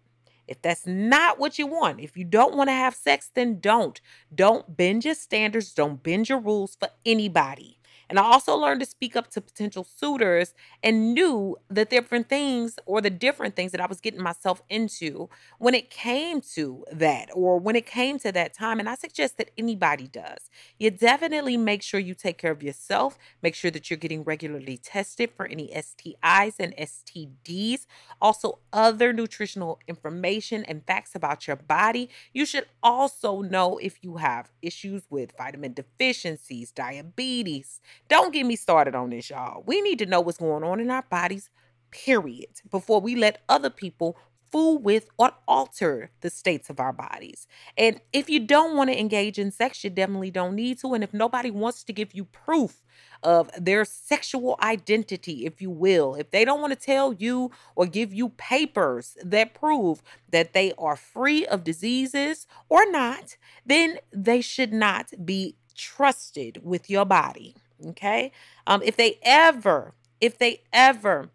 If 0.47 0.61
that's 0.61 0.85
not 0.85 1.39
what 1.39 1.57
you 1.57 1.67
want, 1.67 2.01
if 2.01 2.17
you 2.17 2.25
don't 2.25 2.55
want 2.55 2.69
to 2.69 2.73
have 2.73 2.93
sex, 2.93 3.31
then 3.33 3.59
don't. 3.59 4.01
Don't 4.33 4.75
bend 4.75 5.05
your 5.05 5.15
standards, 5.15 5.73
don't 5.73 6.03
bend 6.03 6.29
your 6.29 6.39
rules 6.39 6.75
for 6.75 6.89
anybody. 7.05 7.77
And 8.11 8.19
I 8.19 8.23
also 8.23 8.57
learned 8.57 8.81
to 8.81 8.85
speak 8.85 9.15
up 9.15 9.31
to 9.31 9.39
potential 9.39 9.85
suitors 9.85 10.53
and 10.83 11.13
knew 11.13 11.55
the 11.69 11.85
different 11.85 12.27
things 12.27 12.77
or 12.85 12.99
the 12.99 13.09
different 13.09 13.55
things 13.55 13.71
that 13.71 13.79
I 13.79 13.85
was 13.85 14.01
getting 14.01 14.21
myself 14.21 14.61
into 14.67 15.29
when 15.59 15.73
it 15.73 15.89
came 15.89 16.41
to 16.55 16.83
that 16.91 17.29
or 17.33 17.57
when 17.57 17.77
it 17.77 17.85
came 17.85 18.19
to 18.19 18.33
that 18.33 18.53
time. 18.53 18.81
And 18.81 18.89
I 18.89 18.95
suggest 18.95 19.37
that 19.37 19.51
anybody 19.57 20.07
does. 20.07 20.49
You 20.77 20.91
definitely 20.91 21.55
make 21.55 21.81
sure 21.81 22.01
you 22.01 22.13
take 22.13 22.37
care 22.37 22.51
of 22.51 22.61
yourself, 22.61 23.17
make 23.41 23.55
sure 23.55 23.71
that 23.71 23.89
you're 23.89 23.95
getting 23.95 24.25
regularly 24.25 24.75
tested 24.75 25.31
for 25.31 25.45
any 25.45 25.69
STIs 25.69 26.55
and 26.59 26.75
STDs, 26.75 27.85
also 28.21 28.59
other 28.73 29.13
nutritional 29.13 29.79
information 29.87 30.65
and 30.65 30.85
facts 30.85 31.15
about 31.15 31.47
your 31.47 31.55
body. 31.55 32.09
You 32.33 32.45
should 32.45 32.65
also 32.83 33.41
know 33.41 33.77
if 33.77 34.03
you 34.03 34.17
have 34.17 34.51
issues 34.61 35.03
with 35.09 35.31
vitamin 35.37 35.71
deficiencies, 35.71 36.71
diabetes, 36.73 37.79
don't 38.07 38.33
get 38.33 38.45
me 38.45 38.55
started 38.55 38.95
on 38.95 39.09
this, 39.09 39.29
y'all. 39.29 39.63
We 39.65 39.81
need 39.81 39.99
to 39.99 40.05
know 40.05 40.21
what's 40.21 40.37
going 40.37 40.63
on 40.63 40.79
in 40.79 40.91
our 40.91 41.03
bodies, 41.03 41.49
period, 41.91 42.61
before 42.69 43.01
we 43.01 43.15
let 43.15 43.41
other 43.47 43.69
people 43.69 44.17
fool 44.51 44.77
with 44.77 45.07
or 45.17 45.31
alter 45.47 46.11
the 46.21 46.29
states 46.29 46.69
of 46.69 46.79
our 46.79 46.91
bodies. 46.91 47.47
And 47.77 48.01
if 48.11 48.29
you 48.29 48.39
don't 48.39 48.75
want 48.75 48.89
to 48.89 48.99
engage 48.99 49.39
in 49.39 49.51
sex, 49.51 49.83
you 49.83 49.89
definitely 49.89 50.31
don't 50.31 50.55
need 50.55 50.79
to. 50.79 50.93
And 50.93 51.03
if 51.03 51.13
nobody 51.13 51.49
wants 51.49 51.83
to 51.85 51.93
give 51.93 52.13
you 52.13 52.25
proof 52.25 52.81
of 53.23 53.49
their 53.57 53.85
sexual 53.85 54.57
identity, 54.61 55.45
if 55.45 55.61
you 55.61 55.69
will, 55.69 56.15
if 56.15 56.31
they 56.31 56.43
don't 56.43 56.61
want 56.61 56.73
to 56.73 56.79
tell 56.79 57.13
you 57.13 57.51
or 57.75 57.85
give 57.85 58.13
you 58.13 58.29
papers 58.29 59.17
that 59.23 59.53
prove 59.53 60.01
that 60.29 60.53
they 60.53 60.73
are 60.77 60.95
free 60.95 61.45
of 61.45 61.63
diseases 61.63 62.45
or 62.67 62.89
not, 62.91 63.37
then 63.65 63.99
they 64.11 64.41
should 64.41 64.73
not 64.73 65.11
be 65.23 65.55
trusted 65.75 66.59
with 66.63 66.89
your 66.89 67.05
body. 67.05 67.55
Okay. 67.89 68.31
Um, 68.67 68.81
if 68.83 68.95
they 68.95 69.19
ever, 69.23 69.93
if 70.19 70.37
they 70.37 70.61
ever 70.71 71.29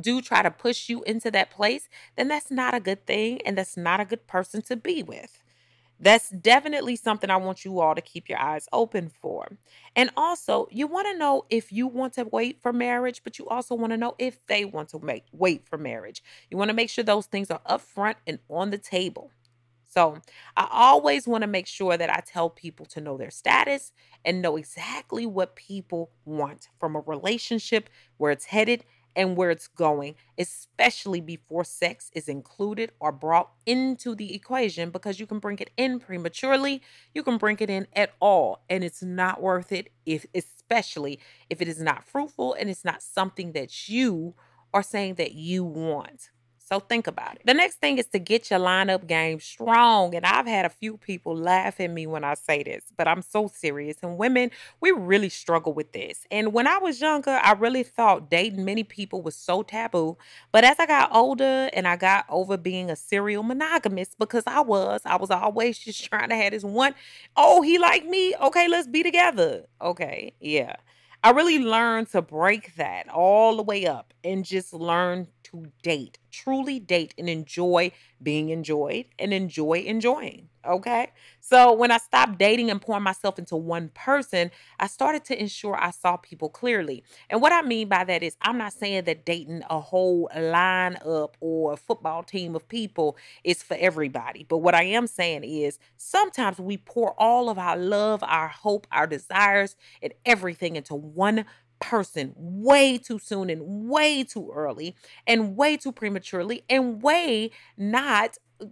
do 0.00 0.20
try 0.20 0.42
to 0.42 0.50
push 0.50 0.88
you 0.88 1.02
into 1.04 1.30
that 1.30 1.50
place, 1.50 1.88
then 2.16 2.28
that's 2.28 2.50
not 2.50 2.74
a 2.74 2.80
good 2.80 3.06
thing 3.06 3.40
and 3.46 3.56
that's 3.56 3.76
not 3.76 4.00
a 4.00 4.04
good 4.04 4.26
person 4.26 4.62
to 4.62 4.76
be 4.76 5.02
with. 5.02 5.42
That's 5.98 6.28
definitely 6.28 6.96
something 6.96 7.30
I 7.30 7.36
want 7.36 7.64
you 7.64 7.80
all 7.80 7.94
to 7.94 8.02
keep 8.02 8.28
your 8.28 8.38
eyes 8.38 8.68
open 8.72 9.08
for. 9.08 9.56
And 9.94 10.10
also, 10.16 10.68
you 10.70 10.86
want 10.86 11.06
to 11.08 11.16
know 11.16 11.46
if 11.48 11.72
you 11.72 11.86
want 11.86 12.14
to 12.14 12.24
wait 12.26 12.60
for 12.60 12.72
marriage, 12.72 13.22
but 13.24 13.38
you 13.38 13.48
also 13.48 13.74
want 13.74 13.92
to 13.92 13.96
know 13.96 14.14
if 14.18 14.44
they 14.46 14.66
want 14.66 14.90
to 14.90 14.98
make, 14.98 15.24
wait 15.32 15.66
for 15.66 15.78
marriage. 15.78 16.22
You 16.50 16.58
want 16.58 16.68
to 16.68 16.74
make 16.74 16.90
sure 16.90 17.02
those 17.02 17.26
things 17.26 17.50
are 17.50 17.62
upfront 17.68 18.16
and 18.26 18.40
on 18.50 18.70
the 18.70 18.78
table. 18.78 19.30
So 19.96 20.18
I 20.56 20.68
always 20.70 21.26
want 21.26 21.42
to 21.42 21.48
make 21.48 21.66
sure 21.66 21.96
that 21.96 22.10
I 22.10 22.20
tell 22.26 22.50
people 22.50 22.84
to 22.86 23.00
know 23.00 23.16
their 23.16 23.30
status 23.30 23.92
and 24.26 24.42
know 24.42 24.56
exactly 24.56 25.24
what 25.24 25.56
people 25.56 26.10
want 26.26 26.68
from 26.78 26.96
a 26.96 27.00
relationship, 27.00 27.88
where 28.18 28.30
it's 28.30 28.44
headed, 28.46 28.84
and 29.14 29.34
where 29.34 29.50
it's 29.50 29.68
going, 29.68 30.14
especially 30.36 31.22
before 31.22 31.64
sex 31.64 32.10
is 32.12 32.28
included 32.28 32.92
or 33.00 33.10
brought 33.10 33.52
into 33.64 34.14
the 34.14 34.34
equation 34.34 34.90
because 34.90 35.18
you 35.18 35.26
can 35.26 35.38
bring 35.38 35.58
it 35.60 35.70
in 35.78 35.98
prematurely, 35.98 36.82
you 37.14 37.22
can 37.22 37.38
bring 37.38 37.56
it 37.60 37.70
in 37.70 37.86
at 37.94 38.12
all, 38.20 38.62
and 38.68 38.84
it's 38.84 39.02
not 39.02 39.40
worth 39.40 39.72
it 39.72 39.88
if 40.04 40.26
especially 40.34 41.18
if 41.48 41.62
it 41.62 41.68
is 41.68 41.80
not 41.80 42.04
fruitful 42.04 42.52
and 42.52 42.68
it's 42.68 42.84
not 42.84 43.00
something 43.00 43.52
that 43.52 43.88
you 43.88 44.34
are 44.74 44.82
saying 44.82 45.14
that 45.14 45.32
you 45.32 45.64
want. 45.64 46.28
So 46.68 46.80
think 46.80 47.06
about 47.06 47.36
it. 47.36 47.42
The 47.44 47.54
next 47.54 47.76
thing 47.76 47.98
is 47.98 48.06
to 48.06 48.18
get 48.18 48.50
your 48.50 48.58
lineup 48.58 49.06
game 49.06 49.38
strong. 49.38 50.16
And 50.16 50.26
I've 50.26 50.48
had 50.48 50.64
a 50.64 50.68
few 50.68 50.96
people 50.96 51.36
laugh 51.36 51.78
at 51.78 51.92
me 51.92 52.08
when 52.08 52.24
I 52.24 52.34
say 52.34 52.64
this, 52.64 52.82
but 52.96 53.06
I'm 53.06 53.22
so 53.22 53.46
serious. 53.46 53.98
And 54.02 54.18
women, 54.18 54.50
we 54.80 54.90
really 54.90 55.28
struggle 55.28 55.72
with 55.72 55.92
this. 55.92 56.26
And 56.28 56.52
when 56.52 56.66
I 56.66 56.78
was 56.78 57.00
younger, 57.00 57.38
I 57.40 57.52
really 57.52 57.84
thought 57.84 58.28
dating 58.28 58.64
many 58.64 58.82
people 58.82 59.22
was 59.22 59.36
so 59.36 59.62
taboo. 59.62 60.18
But 60.50 60.64
as 60.64 60.80
I 60.80 60.86
got 60.86 61.14
older 61.14 61.70
and 61.72 61.86
I 61.86 61.94
got 61.94 62.24
over 62.28 62.56
being 62.56 62.90
a 62.90 62.96
serial 62.96 63.44
monogamist, 63.44 64.18
because 64.18 64.42
I 64.44 64.58
was, 64.58 65.02
I 65.04 65.14
was 65.18 65.30
always 65.30 65.78
just 65.84 66.04
trying 66.04 66.30
to 66.30 66.34
have 66.34 66.50
this 66.50 66.64
one, 66.64 66.96
oh, 67.36 67.62
he 67.62 67.78
like 67.78 68.04
me. 68.06 68.34
Okay, 68.42 68.66
let's 68.66 68.88
be 68.88 69.04
together. 69.04 69.66
Okay, 69.80 70.32
yeah. 70.40 70.74
I 71.22 71.30
really 71.30 71.58
learned 71.58 72.10
to 72.10 72.22
break 72.22 72.76
that 72.76 73.08
all 73.08 73.56
the 73.56 73.62
way 73.62 73.86
up 73.86 74.14
and 74.22 74.44
just 74.44 74.72
learn 74.72 75.26
to 75.50 75.66
date, 75.82 76.18
truly 76.30 76.78
date 76.78 77.14
and 77.18 77.28
enjoy 77.28 77.92
being 78.22 78.48
enjoyed 78.50 79.06
and 79.18 79.32
enjoy 79.32 79.84
enjoying. 79.86 80.48
Okay. 80.66 81.12
So 81.40 81.72
when 81.72 81.92
I 81.92 81.98
stopped 81.98 82.38
dating 82.38 82.70
and 82.70 82.80
pouring 82.80 83.04
myself 83.04 83.38
into 83.38 83.54
one 83.54 83.90
person, 83.94 84.50
I 84.80 84.88
started 84.88 85.24
to 85.26 85.40
ensure 85.40 85.76
I 85.76 85.90
saw 85.90 86.16
people 86.16 86.48
clearly. 86.48 87.04
And 87.30 87.40
what 87.40 87.52
I 87.52 87.62
mean 87.62 87.88
by 87.88 88.02
that 88.04 88.22
is, 88.22 88.36
I'm 88.42 88.58
not 88.58 88.72
saying 88.72 89.04
that 89.04 89.24
dating 89.24 89.62
a 89.70 89.78
whole 89.78 90.28
lineup 90.34 91.34
or 91.40 91.74
a 91.74 91.76
football 91.76 92.24
team 92.24 92.56
of 92.56 92.68
people 92.68 93.16
is 93.44 93.62
for 93.62 93.76
everybody. 93.78 94.44
But 94.48 94.58
what 94.58 94.74
I 94.74 94.82
am 94.84 95.06
saying 95.06 95.44
is, 95.44 95.78
sometimes 95.96 96.58
we 96.58 96.78
pour 96.78 97.14
all 97.16 97.48
of 97.48 97.58
our 97.58 97.76
love, 97.76 98.24
our 98.24 98.48
hope, 98.48 98.88
our 98.90 99.06
desires, 99.06 99.76
and 100.02 100.12
everything 100.24 100.74
into 100.74 100.96
one 100.96 101.44
person 101.80 102.32
way 102.36 102.98
too 102.98 103.18
soon 103.18 103.50
and 103.50 103.88
way 103.88 104.24
too 104.24 104.50
early 104.54 104.96
and 105.26 105.56
way 105.56 105.76
too 105.76 105.92
prematurely 105.92 106.64
and 106.68 107.02
way 107.02 107.50
not 107.76 108.36
uh, 108.60 108.66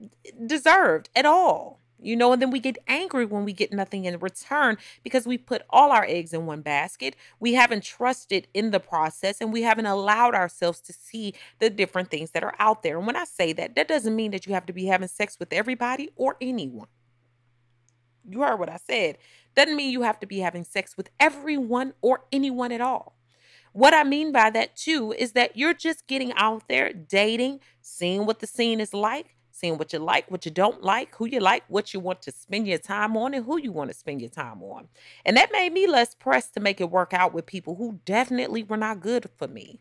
deserved 0.46 1.10
at 1.14 1.26
all. 1.26 1.80
You 2.00 2.16
know, 2.16 2.32
and 2.32 2.42
then 2.42 2.50
we 2.50 2.60
get 2.60 2.76
angry 2.86 3.24
when 3.24 3.44
we 3.44 3.54
get 3.54 3.72
nothing 3.72 4.04
in 4.04 4.18
return 4.18 4.76
because 5.02 5.26
we 5.26 5.38
put 5.38 5.62
all 5.70 5.90
our 5.90 6.04
eggs 6.04 6.34
in 6.34 6.44
one 6.44 6.60
basket. 6.60 7.16
We 7.40 7.54
haven't 7.54 7.82
trusted 7.82 8.46
in 8.52 8.72
the 8.72 8.80
process 8.80 9.40
and 9.40 9.52
we 9.52 9.62
haven't 9.62 9.86
allowed 9.86 10.34
ourselves 10.34 10.80
to 10.82 10.92
see 10.92 11.32
the 11.60 11.70
different 11.70 12.10
things 12.10 12.32
that 12.32 12.44
are 12.44 12.54
out 12.58 12.82
there. 12.82 12.98
And 12.98 13.06
when 13.06 13.16
I 13.16 13.24
say 13.24 13.54
that, 13.54 13.74
that 13.76 13.88
doesn't 13.88 14.14
mean 14.14 14.32
that 14.32 14.46
you 14.46 14.52
have 14.52 14.66
to 14.66 14.72
be 14.74 14.84
having 14.84 15.08
sex 15.08 15.38
with 15.40 15.52
everybody 15.52 16.10
or 16.16 16.36
anyone. 16.42 16.88
You 18.28 18.42
heard 18.42 18.58
what 18.58 18.68
I 18.68 18.78
said. 18.86 19.18
Doesn't 19.54 19.76
mean 19.76 19.90
you 19.90 20.02
have 20.02 20.20
to 20.20 20.26
be 20.26 20.38
having 20.38 20.64
sex 20.64 20.96
with 20.96 21.10
everyone 21.20 21.94
or 22.00 22.24
anyone 22.32 22.72
at 22.72 22.80
all. 22.80 23.16
What 23.72 23.92
I 23.92 24.04
mean 24.04 24.30
by 24.30 24.50
that 24.50 24.76
too 24.76 25.12
is 25.12 25.32
that 25.32 25.56
you're 25.56 25.74
just 25.74 26.06
getting 26.06 26.32
out 26.34 26.68
there 26.68 26.92
dating, 26.92 27.60
seeing 27.82 28.24
what 28.24 28.38
the 28.38 28.46
scene 28.46 28.80
is 28.80 28.94
like, 28.94 29.34
seeing 29.50 29.78
what 29.78 29.92
you 29.92 29.98
like, 29.98 30.30
what 30.30 30.44
you 30.44 30.50
don't 30.50 30.82
like, 30.82 31.14
who 31.16 31.26
you 31.26 31.40
like, 31.40 31.64
what 31.68 31.92
you 31.92 32.00
want 32.00 32.22
to 32.22 32.32
spend 32.32 32.68
your 32.68 32.78
time 32.78 33.16
on, 33.16 33.34
and 33.34 33.44
who 33.44 33.58
you 33.58 33.72
want 33.72 33.90
to 33.90 33.96
spend 33.96 34.20
your 34.20 34.30
time 34.30 34.62
on. 34.62 34.88
And 35.24 35.36
that 35.36 35.52
made 35.52 35.72
me 35.72 35.86
less 35.86 36.14
pressed 36.14 36.54
to 36.54 36.60
make 36.60 36.80
it 36.80 36.90
work 36.90 37.12
out 37.12 37.34
with 37.34 37.46
people 37.46 37.76
who 37.76 38.00
definitely 38.04 38.62
were 38.62 38.76
not 38.76 39.00
good 39.00 39.28
for 39.36 39.48
me. 39.48 39.80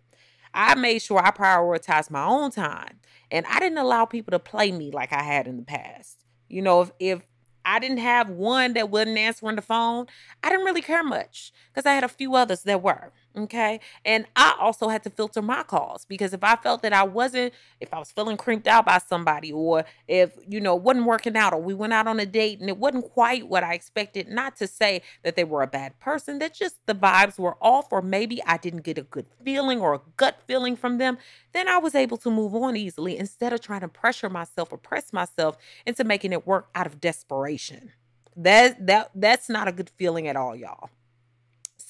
I 0.54 0.76
made 0.76 1.00
sure 1.02 1.20
I 1.20 1.32
prioritized 1.32 2.12
my 2.12 2.24
own 2.26 2.52
time 2.52 3.00
and 3.32 3.46
I 3.48 3.60
didn't 3.60 3.80
allow 3.80 4.06
people 4.06 4.32
to 4.32 4.40
play 4.40 4.72
me 4.72 4.92
like 4.92 5.12
I 5.12 5.24
had 5.24 5.48
in 5.48 5.58
the 5.58 5.64
past. 5.64 6.24
You 6.48 6.62
know, 6.62 6.82
if, 6.82 6.92
if 7.00 7.22
I 7.66 7.80
didn't 7.80 7.98
have 8.00 8.30
one 8.30 8.74
that 8.74 8.90
wasn't 8.90 9.18
answering 9.18 9.56
the 9.56 9.62
phone, 9.62 10.08
I 10.44 10.50
didn't 10.50 10.66
really 10.66 10.82
care 10.82 11.04
much 11.04 11.52
because 11.74 11.86
I 11.86 11.94
had 11.94 12.04
a 12.04 12.10
few 12.10 12.36
others 12.36 12.64
that 12.64 12.82
were. 12.82 13.12
Okay. 13.36 13.80
And 14.06 14.28
I 14.36 14.56
also 14.60 14.90
had 14.90 15.02
to 15.04 15.10
filter 15.10 15.42
my 15.42 15.64
calls 15.64 16.06
because 16.06 16.34
if 16.34 16.44
I 16.44 16.56
felt 16.56 16.84
that 16.84 16.94
I 16.94 17.02
wasn't, 17.02 17.52
if 17.80 17.92
I 17.92 17.98
was 17.98 18.12
feeling 18.12 18.38
creeped 18.38 18.68
out 18.68 18.86
by 18.86 19.00
somebody 19.00 19.52
or 19.52 19.86
if, 20.08 20.38
you 20.48 20.62
know, 20.62 20.76
wasn't 20.76 21.08
working 21.08 21.36
out 21.36 21.52
or 21.52 21.60
we 21.60 21.74
went 21.74 21.94
out 21.94 22.06
on 22.06 22.20
a 22.20 22.28
date 22.28 22.60
and 22.60 22.70
it 22.70 22.78
wasn't 22.78 23.10
quite 23.10 23.48
what 23.48 23.64
I 23.64 23.74
expected, 23.74 24.28
not 24.28 24.56
to 24.58 24.68
say 24.68 25.02
that 25.24 25.36
they 25.36 25.44
were 25.44 25.64
a 25.64 25.68
bad 25.68 26.00
person, 26.00 26.38
that 26.40 26.54
just 26.54 26.76
the 26.86 26.94
vibes 26.94 27.40
were 27.40 27.58
off 27.60 27.92
or 27.92 28.04
maybe 28.04 28.40
I 28.46 28.58
didn't 28.58 28.84
get 28.84 29.00
a 29.00 29.04
good 29.04 29.26
feeling 29.44 29.82
or 29.82 29.96
a 29.96 30.02
gut 30.16 30.38
feeling 30.46 30.76
from 30.76 31.00
them, 31.00 31.18
then 31.54 31.68
I 31.68 31.80
was 31.80 31.96
able 31.96 32.18
to 32.18 32.30
move 32.30 32.54
on 32.54 32.78
easily 32.78 33.18
instead 33.18 33.52
of 33.52 33.62
trying 33.62 33.82
to 33.82 33.88
pressure 33.88 34.30
myself 34.30 34.72
or 34.72 34.78
press 34.78 35.12
myself 35.12 35.58
into 35.88 36.04
making 36.04 36.34
it 36.34 36.46
work 36.46 36.70
out 36.76 36.86
of 36.86 37.02
desperation. 37.02 37.94
That 38.36 38.86
that 38.88 39.12
that's 39.16 39.50
not 39.50 39.68
a 39.68 39.72
good 39.72 39.90
feeling 39.90 40.28
at 40.28 40.36
all, 40.36 40.56
y'all. 40.56 40.90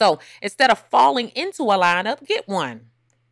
So 0.04 0.20
instead 0.42 0.70
of 0.70 0.80
falling 0.80 1.30
into 1.30 1.64
a 1.64 1.78
lineup, 1.78 2.28
get 2.28 2.46
one. 2.46 2.88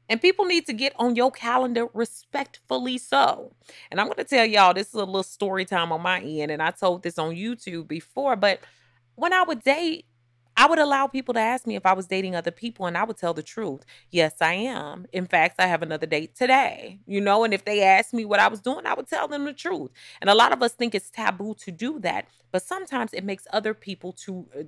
And 0.08 0.22
people 0.22 0.46
need 0.46 0.66
to 0.68 0.74
get 0.74 0.94
on 0.98 1.18
your 1.18 1.30
calendar 1.30 1.88
respectfully 1.94 2.98
so. 2.98 3.54
And 3.90 4.00
I'm 4.00 4.08
going 4.08 4.18
to 4.18 4.24
tell 4.24 4.46
y'all 4.46 4.74
this 4.74 4.88
is 4.88 4.94
a 4.94 5.04
little 5.04 5.22
story 5.24 5.66
time 5.66 5.92
on 5.92 6.02
my 6.02 6.22
end. 6.22 6.50
And 6.50 6.62
I 6.62 6.72
told 6.72 7.04
this 7.04 7.20
on 7.20 7.36
YouTube 7.36 7.90
before, 7.90 8.38
but 8.38 8.62
when 9.16 9.34
I 9.34 9.44
would 9.44 9.64
date, 9.64 10.06
I 10.56 10.68
would 10.68 10.80
allow 10.80 11.08
people 11.08 11.34
to 11.34 11.40
ask 11.40 11.66
me 11.66 11.76
if 11.76 11.86
I 11.86 11.94
was 11.94 12.08
dating 12.08 12.36
other 12.36 12.52
people, 12.52 12.86
and 12.86 12.98
I 12.98 13.04
would 13.04 13.18
tell 13.18 13.34
the 13.34 13.42
truth. 13.42 13.84
Yes, 14.10 14.34
I 14.42 14.54
am. 14.54 15.08
In 15.14 15.26
fact, 15.26 15.56
I 15.60 15.68
have 15.68 15.82
another 15.82 16.06
date 16.06 16.36
today, 16.36 17.00
you 17.08 17.22
know. 17.22 17.44
And 17.44 17.54
if 17.54 17.64
they 17.64 17.82
asked 17.82 18.14
me 18.14 18.26
what 18.26 18.40
I 18.40 18.48
was 18.48 18.60
doing, 18.60 18.86
I 18.86 18.94
would 18.94 19.08
tell 19.08 19.28
them 19.28 19.46
the 19.46 19.54
truth. 19.54 19.92
And 20.20 20.30
a 20.30 20.36
lot 20.36 20.52
of 20.52 20.62
us 20.62 20.74
think 20.74 20.94
it's 20.94 21.10
taboo 21.10 21.56
to 21.60 21.72
do 21.72 22.00
that, 22.02 22.28
but 22.52 22.62
sometimes 22.62 23.14
it 23.14 23.24
makes 23.24 23.48
other 23.54 23.74
people 23.74 24.12
to 24.26 24.46
uh, 24.58 24.64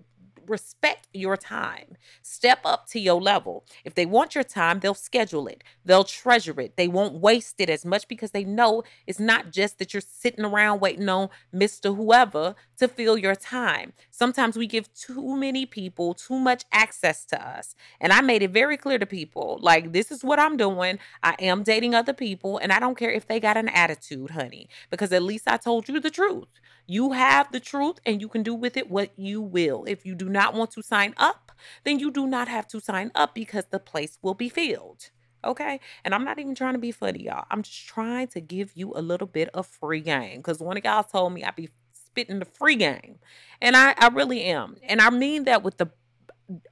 respect 0.47 1.07
your 1.13 1.37
time. 1.37 1.97
Step 2.21 2.59
up 2.65 2.87
to 2.87 2.99
your 2.99 3.21
level. 3.21 3.65
If 3.83 3.95
they 3.95 4.05
want 4.05 4.35
your 4.35 4.43
time, 4.43 4.79
they'll 4.79 4.93
schedule 4.93 5.47
it, 5.47 5.63
they'll 5.85 6.03
treasure 6.03 6.59
it. 6.59 6.77
They 6.77 6.87
won't 6.87 7.15
waste 7.15 7.55
it 7.59 7.69
as 7.69 7.85
much 7.85 8.07
because 8.07 8.31
they 8.31 8.43
know 8.43 8.83
it's 9.07 9.19
not 9.19 9.51
just 9.51 9.79
that 9.79 9.93
you're 9.93 10.01
sitting 10.01 10.45
around 10.45 10.79
waiting 10.79 11.09
on 11.09 11.29
Mr. 11.53 11.95
Whoever 11.95 12.55
to 12.77 12.87
fill 12.87 13.17
your 13.17 13.35
time. 13.35 13.93
Sometimes 14.11 14.57
we 14.57 14.67
give 14.67 14.93
too 14.93 15.35
many 15.37 15.65
people 15.65 16.13
too 16.13 16.39
much 16.39 16.63
access 16.71 17.25
to 17.25 17.41
us. 17.41 17.75
And 17.99 18.11
I 18.11 18.21
made 18.21 18.43
it 18.43 18.51
very 18.51 18.77
clear 18.77 18.99
to 18.99 19.05
people 19.05 19.59
like, 19.61 19.93
this 19.93 20.11
is 20.11 20.23
what 20.23 20.39
I'm 20.39 20.57
doing. 20.57 20.99
I 21.21 21.35
am 21.39 21.63
dating 21.63 21.95
other 21.95 22.13
people, 22.13 22.57
and 22.57 22.71
I 22.71 22.79
don't 22.79 22.97
care 22.97 23.11
if 23.11 23.27
they 23.27 23.39
got 23.39 23.57
an 23.57 23.69
attitude, 23.69 24.31
honey, 24.31 24.67
because 24.89 25.11
at 25.11 25.23
least 25.23 25.47
I 25.47 25.57
told 25.57 25.87
you 25.87 25.99
the 25.99 26.09
truth. 26.09 26.47
You 26.85 27.13
have 27.13 27.51
the 27.51 27.59
truth 27.59 27.99
and 28.05 28.21
you 28.21 28.27
can 28.27 28.43
do 28.43 28.53
with 28.53 28.75
it 28.77 28.89
what 28.89 29.11
you 29.15 29.41
will. 29.41 29.85
If 29.85 30.05
you 30.05 30.15
do 30.15 30.29
not 30.29 30.53
want 30.53 30.71
to 30.71 30.83
sign 30.83 31.13
up, 31.17 31.51
then 31.83 31.99
you 31.99 32.11
do 32.11 32.27
not 32.27 32.47
have 32.47 32.67
to 32.69 32.79
sign 32.79 33.11
up 33.15 33.33
because 33.33 33.65
the 33.69 33.79
place 33.79 34.17
will 34.21 34.33
be 34.33 34.49
filled. 34.49 35.09
Okay. 35.45 35.79
And 36.03 36.13
I'm 36.13 36.23
not 36.23 36.39
even 36.39 36.55
trying 36.55 36.73
to 36.73 36.79
be 36.79 36.91
funny, 36.91 37.23
y'all. 37.23 37.45
I'm 37.51 37.63
just 37.63 37.87
trying 37.87 38.27
to 38.29 38.41
give 38.41 38.71
you 38.75 38.93
a 38.95 39.01
little 39.01 39.27
bit 39.27 39.49
of 39.53 39.67
free 39.67 40.01
game 40.01 40.37
because 40.37 40.59
one 40.59 40.77
of 40.77 40.83
y'all 40.83 41.03
told 41.03 41.33
me 41.33 41.43
I'd 41.43 41.55
be 41.55 41.69
spitting 41.93 42.39
the 42.39 42.45
free 42.45 42.75
game. 42.75 43.19
And 43.61 43.75
I, 43.75 43.93
I 43.97 44.07
really 44.09 44.43
am. 44.43 44.77
And 44.83 45.01
I 45.01 45.09
mean 45.09 45.45
that 45.45 45.63
with 45.63 45.77
the 45.77 45.89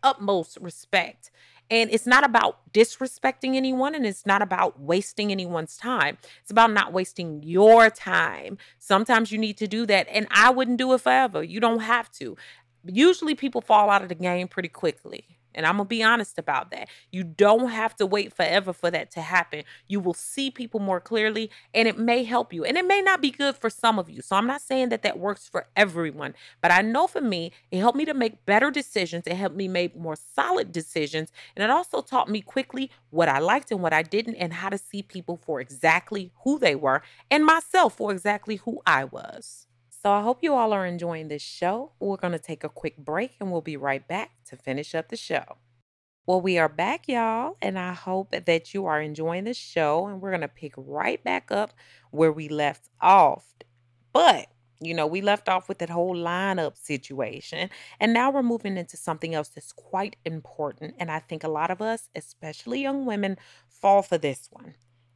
utmost 0.04 0.58
respect. 0.62 1.32
And 1.72 1.90
it's 1.90 2.06
not 2.06 2.26
about 2.26 2.58
disrespecting 2.74 3.56
anyone 3.56 3.96
and 3.96 4.06
it's 4.06 4.26
not 4.26 4.42
about 4.42 4.80
wasting 4.82 5.32
anyone's 5.32 5.78
time. 5.78 6.18
It's 6.42 6.52
about 6.52 6.72
not 6.72 6.92
wasting 6.92 7.42
your 7.44 7.90
time. 7.90 8.58
Sometimes 8.78 9.32
you 9.32 9.38
need 9.38 9.58
to 9.58 9.68
do 9.68 9.86
that. 9.86 10.08
And 10.12 10.28
I 10.32 10.50
wouldn't 10.50 10.78
do 10.78 10.92
it 10.94 11.00
forever. 11.00 11.42
You 11.42 11.62
don't 11.62 11.80
have 11.80 12.12
to. 12.14 12.36
Usually 12.86 13.36
people 13.36 13.62
fall 13.62 13.90
out 13.90 14.04
of 14.04 14.10
the 14.10 14.16
game 14.16 14.50
pretty 14.50 14.68
quickly. 14.68 15.40
And 15.54 15.66
I'm 15.66 15.78
going 15.78 15.86
to 15.86 15.90
be 15.90 16.04
honest 16.04 16.38
about 16.38 16.72
that. 16.72 16.88
You 17.12 17.24
don't 17.24 17.70
have 17.70 17.96
to 17.98 18.06
wait 18.06 18.34
forever 18.34 18.74
for 18.74 18.92
that 18.92 19.12
to 19.12 19.22
happen. 19.22 19.64
You 19.88 20.00
will 20.00 20.14
see 20.14 20.52
people 20.52 20.80
more 20.80 21.00
clearly 21.00 21.52
and 21.74 21.88
it 21.88 21.98
may 21.98 22.24
help 22.24 22.54
you. 22.54 22.64
And 22.64 22.78
it 22.78 22.86
may 22.86 23.02
not 23.02 23.22
be 23.22 23.32
good 23.32 23.56
for 23.56 23.70
some 23.70 24.00
of 24.00 24.10
you. 24.10 24.22
So 24.22 24.36
I'm 24.36 24.48
not 24.48 24.62
saying 24.62 24.90
that 24.90 25.04
that 25.04 25.20
works 25.20 25.48
for 25.48 25.68
everyone. 25.76 26.34
But 26.62 26.72
I 26.72 26.82
know 26.82 27.08
for 27.08 27.22
me, 27.22 27.52
it 27.72 27.80
helped 27.80 27.98
me 27.98 28.06
to 28.06 28.14
make 28.14 28.46
better 28.46 28.72
decisions. 28.72 29.28
It 29.28 29.36
helped 29.36 29.56
me 29.56 29.68
make 29.68 29.96
more 29.96 30.16
solid 30.16 30.72
decisions. 30.72 31.32
And 31.56 31.64
it 31.64 31.70
also 31.70 32.02
taught 32.02 32.30
me 32.30 32.42
quickly 32.42 32.92
what 33.10 33.30
I 33.30 33.40
liked 33.40 33.72
and 33.72 33.82
what 33.82 33.94
I 33.94 34.04
didn't 34.04 34.36
and 34.36 34.54
how 34.54 34.70
to 34.70 34.78
see 34.78 35.02
people 35.02 35.38
for 35.38 35.60
exactly 35.60 36.32
who 36.44 36.60
they 36.60 36.76
were 36.76 37.02
and 37.30 37.46
myself 37.46 37.96
for 37.98 38.12
exactly 38.12 38.58
who 38.58 38.82
I 38.86 39.06
was. 39.06 39.68
So 40.02 40.12
I 40.12 40.24
hope 40.24 40.40
you 40.42 40.56
all 40.56 40.74
are 40.74 40.88
enjoying 40.88 41.28
this 41.28 41.44
show. 41.44 41.92
We're 42.00 42.18
going 42.18 42.34
to 42.34 42.40
take 42.40 42.64
a 42.64 42.70
quick 42.70 42.98
break 42.98 43.36
and 43.40 43.52
we'll 43.52 43.62
be 43.62 43.78
right 43.78 44.08
back 44.08 44.32
to 44.48 44.58
finish 44.58 44.96
up 44.96 45.10
the 45.10 45.16
show. 45.16 45.58
Well, 46.26 46.42
we 46.42 46.58
are 46.58 46.70
back, 46.70 47.08
y'all, 47.08 47.56
and 47.62 47.78
I 47.78 47.94
hope 47.94 48.32
that 48.32 48.74
you 48.74 48.88
are 48.88 49.00
enjoying 49.00 49.44
the 49.44 49.54
show. 49.54 50.08
And 50.08 50.20
we're 50.20 50.32
going 50.32 50.42
to 50.42 50.48
pick 50.48 50.74
right 50.76 51.24
back 51.24 51.52
up 51.52 51.74
where 52.10 52.32
we 52.32 52.50
left 52.50 52.90
off. 53.00 53.54
But, 54.12 54.48
you 54.80 54.96
know, 54.96 55.06
we 55.06 55.22
left 55.22 55.48
off 55.48 55.70
with 55.70 55.78
that 55.78 55.92
whole 55.92 56.16
lineup 56.16 56.78
situation. 56.78 57.70
And 58.00 58.12
now 58.12 58.32
we're 58.32 58.42
moving 58.42 58.78
into 58.78 58.98
something 58.98 59.36
else 59.36 59.50
that's 59.50 59.72
quite 59.72 60.16
important. 60.26 60.96
And 60.98 61.12
I 61.12 61.20
think 61.20 61.44
a 61.44 61.48
lot 61.48 61.70
of 61.70 61.80
us, 61.80 62.10
especially 62.16 62.82
young 62.82 63.06
women, 63.06 63.38
fall 63.70 64.02
for 64.02 64.18
this 64.18 64.48
one. 64.52 64.74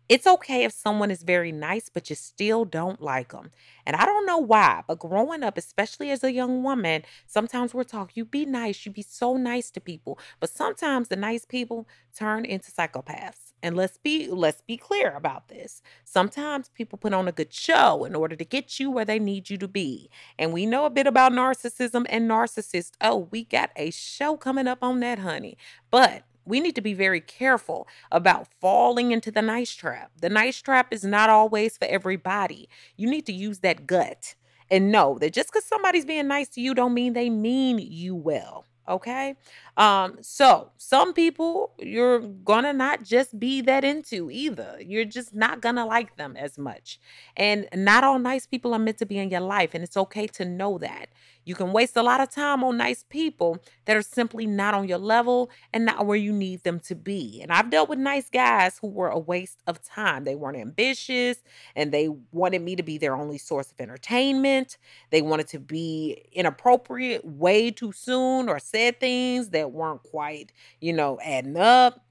It's 0.07 0.27
okay 0.27 0.63
if 0.63 0.71
someone 0.71 1.09
is 1.09 1.23
very 1.23 1.51
nice, 1.51 1.89
but 1.89 2.09
you 2.11 2.15
still 2.15 2.63
don't 2.63 3.01
like 3.01 3.31
them. 3.31 3.49
And 3.87 3.95
I 3.95 4.05
don't 4.05 4.27
know 4.27 4.37
why, 4.37 4.83
but 4.87 4.99
growing 4.99 5.43
up, 5.43 5.57
especially 5.57 6.11
as 6.11 6.23
a 6.23 6.31
young 6.31 6.61
woman, 6.61 7.03
sometimes 7.25 7.73
we're 7.73 7.85
taught 7.85 8.11
you 8.13 8.23
be 8.23 8.45
nice, 8.45 8.85
you 8.85 8.91
be 8.91 9.01
so 9.01 9.35
nice 9.35 9.71
to 9.71 9.81
people. 9.81 10.19
But 10.39 10.51
sometimes 10.51 11.07
the 11.07 11.15
nice 11.15 11.45
people 11.45 11.87
turn 12.15 12.45
into 12.45 12.71
psychopaths. 12.71 13.45
And 13.63 13.75
let's 13.75 13.97
be 13.97 14.27
let's 14.27 14.61
be 14.61 14.77
clear 14.77 15.15
about 15.15 15.47
this. 15.47 15.81
Sometimes 16.03 16.69
people 16.69 16.99
put 16.99 17.15
on 17.15 17.27
a 17.27 17.31
good 17.31 17.51
show 17.51 18.05
in 18.05 18.13
order 18.13 18.35
to 18.35 18.45
get 18.45 18.79
you 18.79 18.91
where 18.91 19.05
they 19.05 19.17
need 19.17 19.49
you 19.49 19.57
to 19.57 19.67
be. 19.67 20.11
And 20.37 20.53
we 20.53 20.67
know 20.67 20.85
a 20.85 20.91
bit 20.91 21.07
about 21.07 21.31
narcissism 21.31 22.05
and 22.09 22.29
narcissists. 22.29 22.91
Oh, 23.01 23.27
we 23.31 23.43
got 23.43 23.71
a 23.75 23.89
show 23.89 24.37
coming 24.37 24.67
up 24.67 24.83
on 24.83 24.99
that, 24.99 25.17
honey. 25.17 25.57
But 25.89 26.25
we 26.45 26.59
need 26.59 26.75
to 26.75 26.81
be 26.81 26.93
very 26.93 27.21
careful 27.21 27.87
about 28.11 28.47
falling 28.61 29.11
into 29.11 29.31
the 29.31 29.41
nice 29.41 29.73
trap. 29.73 30.11
The 30.21 30.29
nice 30.29 30.61
trap 30.61 30.87
is 30.91 31.03
not 31.03 31.29
always 31.29 31.77
for 31.77 31.85
everybody. 31.85 32.69
You 32.97 33.09
need 33.09 33.25
to 33.25 33.33
use 33.33 33.59
that 33.59 33.87
gut 33.87 34.35
and 34.69 34.91
know 34.91 35.17
that 35.19 35.33
just 35.33 35.49
because 35.49 35.65
somebody's 35.65 36.05
being 36.05 36.27
nice 36.27 36.49
to 36.49 36.61
you 36.61 36.73
don't 36.73 36.93
mean 36.93 37.13
they 37.13 37.29
mean 37.29 37.79
you 37.79 38.15
well. 38.15 38.65
Okay. 38.87 39.35
Um, 39.77 40.17
so 40.21 40.71
some 40.77 41.13
people 41.13 41.73
you're 41.79 42.19
gonna 42.19 42.73
not 42.73 43.03
just 43.03 43.37
be 43.39 43.61
that 43.61 43.83
into 43.83 44.31
either. 44.31 44.77
You're 44.79 45.05
just 45.05 45.35
not 45.35 45.61
gonna 45.61 45.85
like 45.85 46.15
them 46.15 46.37
as 46.37 46.57
much. 46.57 46.99
And 47.35 47.67
not 47.73 48.03
all 48.03 48.19
nice 48.19 48.45
people 48.45 48.73
are 48.73 48.79
meant 48.79 48.99
to 48.99 49.05
be 49.05 49.17
in 49.17 49.29
your 49.29 49.41
life, 49.41 49.71
and 49.73 49.83
it's 49.83 49.97
okay 49.97 50.27
to 50.27 50.45
know 50.45 50.77
that. 50.77 51.09
You 51.45 51.53
can 51.53 51.71
waste 51.71 51.95
a 51.95 52.01
lot 52.01 52.21
of 52.21 52.31
time 52.31 52.63
on 52.63 52.77
nice 52.77 53.03
people 53.07 53.59
that 53.85 53.95
are 53.95 54.01
simply 54.01 54.47
not 54.47 54.73
on 54.73 54.87
your 54.87 54.97
level 54.97 55.51
and 55.71 55.85
not 55.85 56.05
where 56.07 56.17
you 56.17 56.33
need 56.33 56.63
them 56.63 56.79
to 56.81 56.95
be. 56.95 57.39
And 57.41 57.51
I've 57.51 57.69
dealt 57.69 57.87
with 57.87 57.99
nice 57.99 58.29
guys 58.29 58.79
who 58.79 58.87
were 58.87 59.09
a 59.09 59.19
waste 59.19 59.61
of 59.67 59.81
time. 59.83 60.23
They 60.23 60.33
weren't 60.35 60.57
ambitious 60.57 61.37
and 61.75 61.91
they 61.91 62.09
wanted 62.31 62.63
me 62.63 62.75
to 62.75 62.83
be 62.83 62.97
their 62.97 63.15
only 63.15 63.37
source 63.37 63.71
of 63.71 63.79
entertainment. 63.79 64.77
They 65.11 65.21
wanted 65.21 65.47
to 65.49 65.59
be 65.59 66.25
inappropriate 66.31 67.23
way 67.23 67.69
too 67.69 67.91
soon 67.91 68.49
or 68.49 68.57
said 68.57 68.99
things 68.99 69.49
that 69.49 69.64
weren't 69.71 70.03
quite, 70.03 70.51
you 70.81 70.93
know, 70.93 71.19
adding 71.23 71.57
up. 71.57 72.01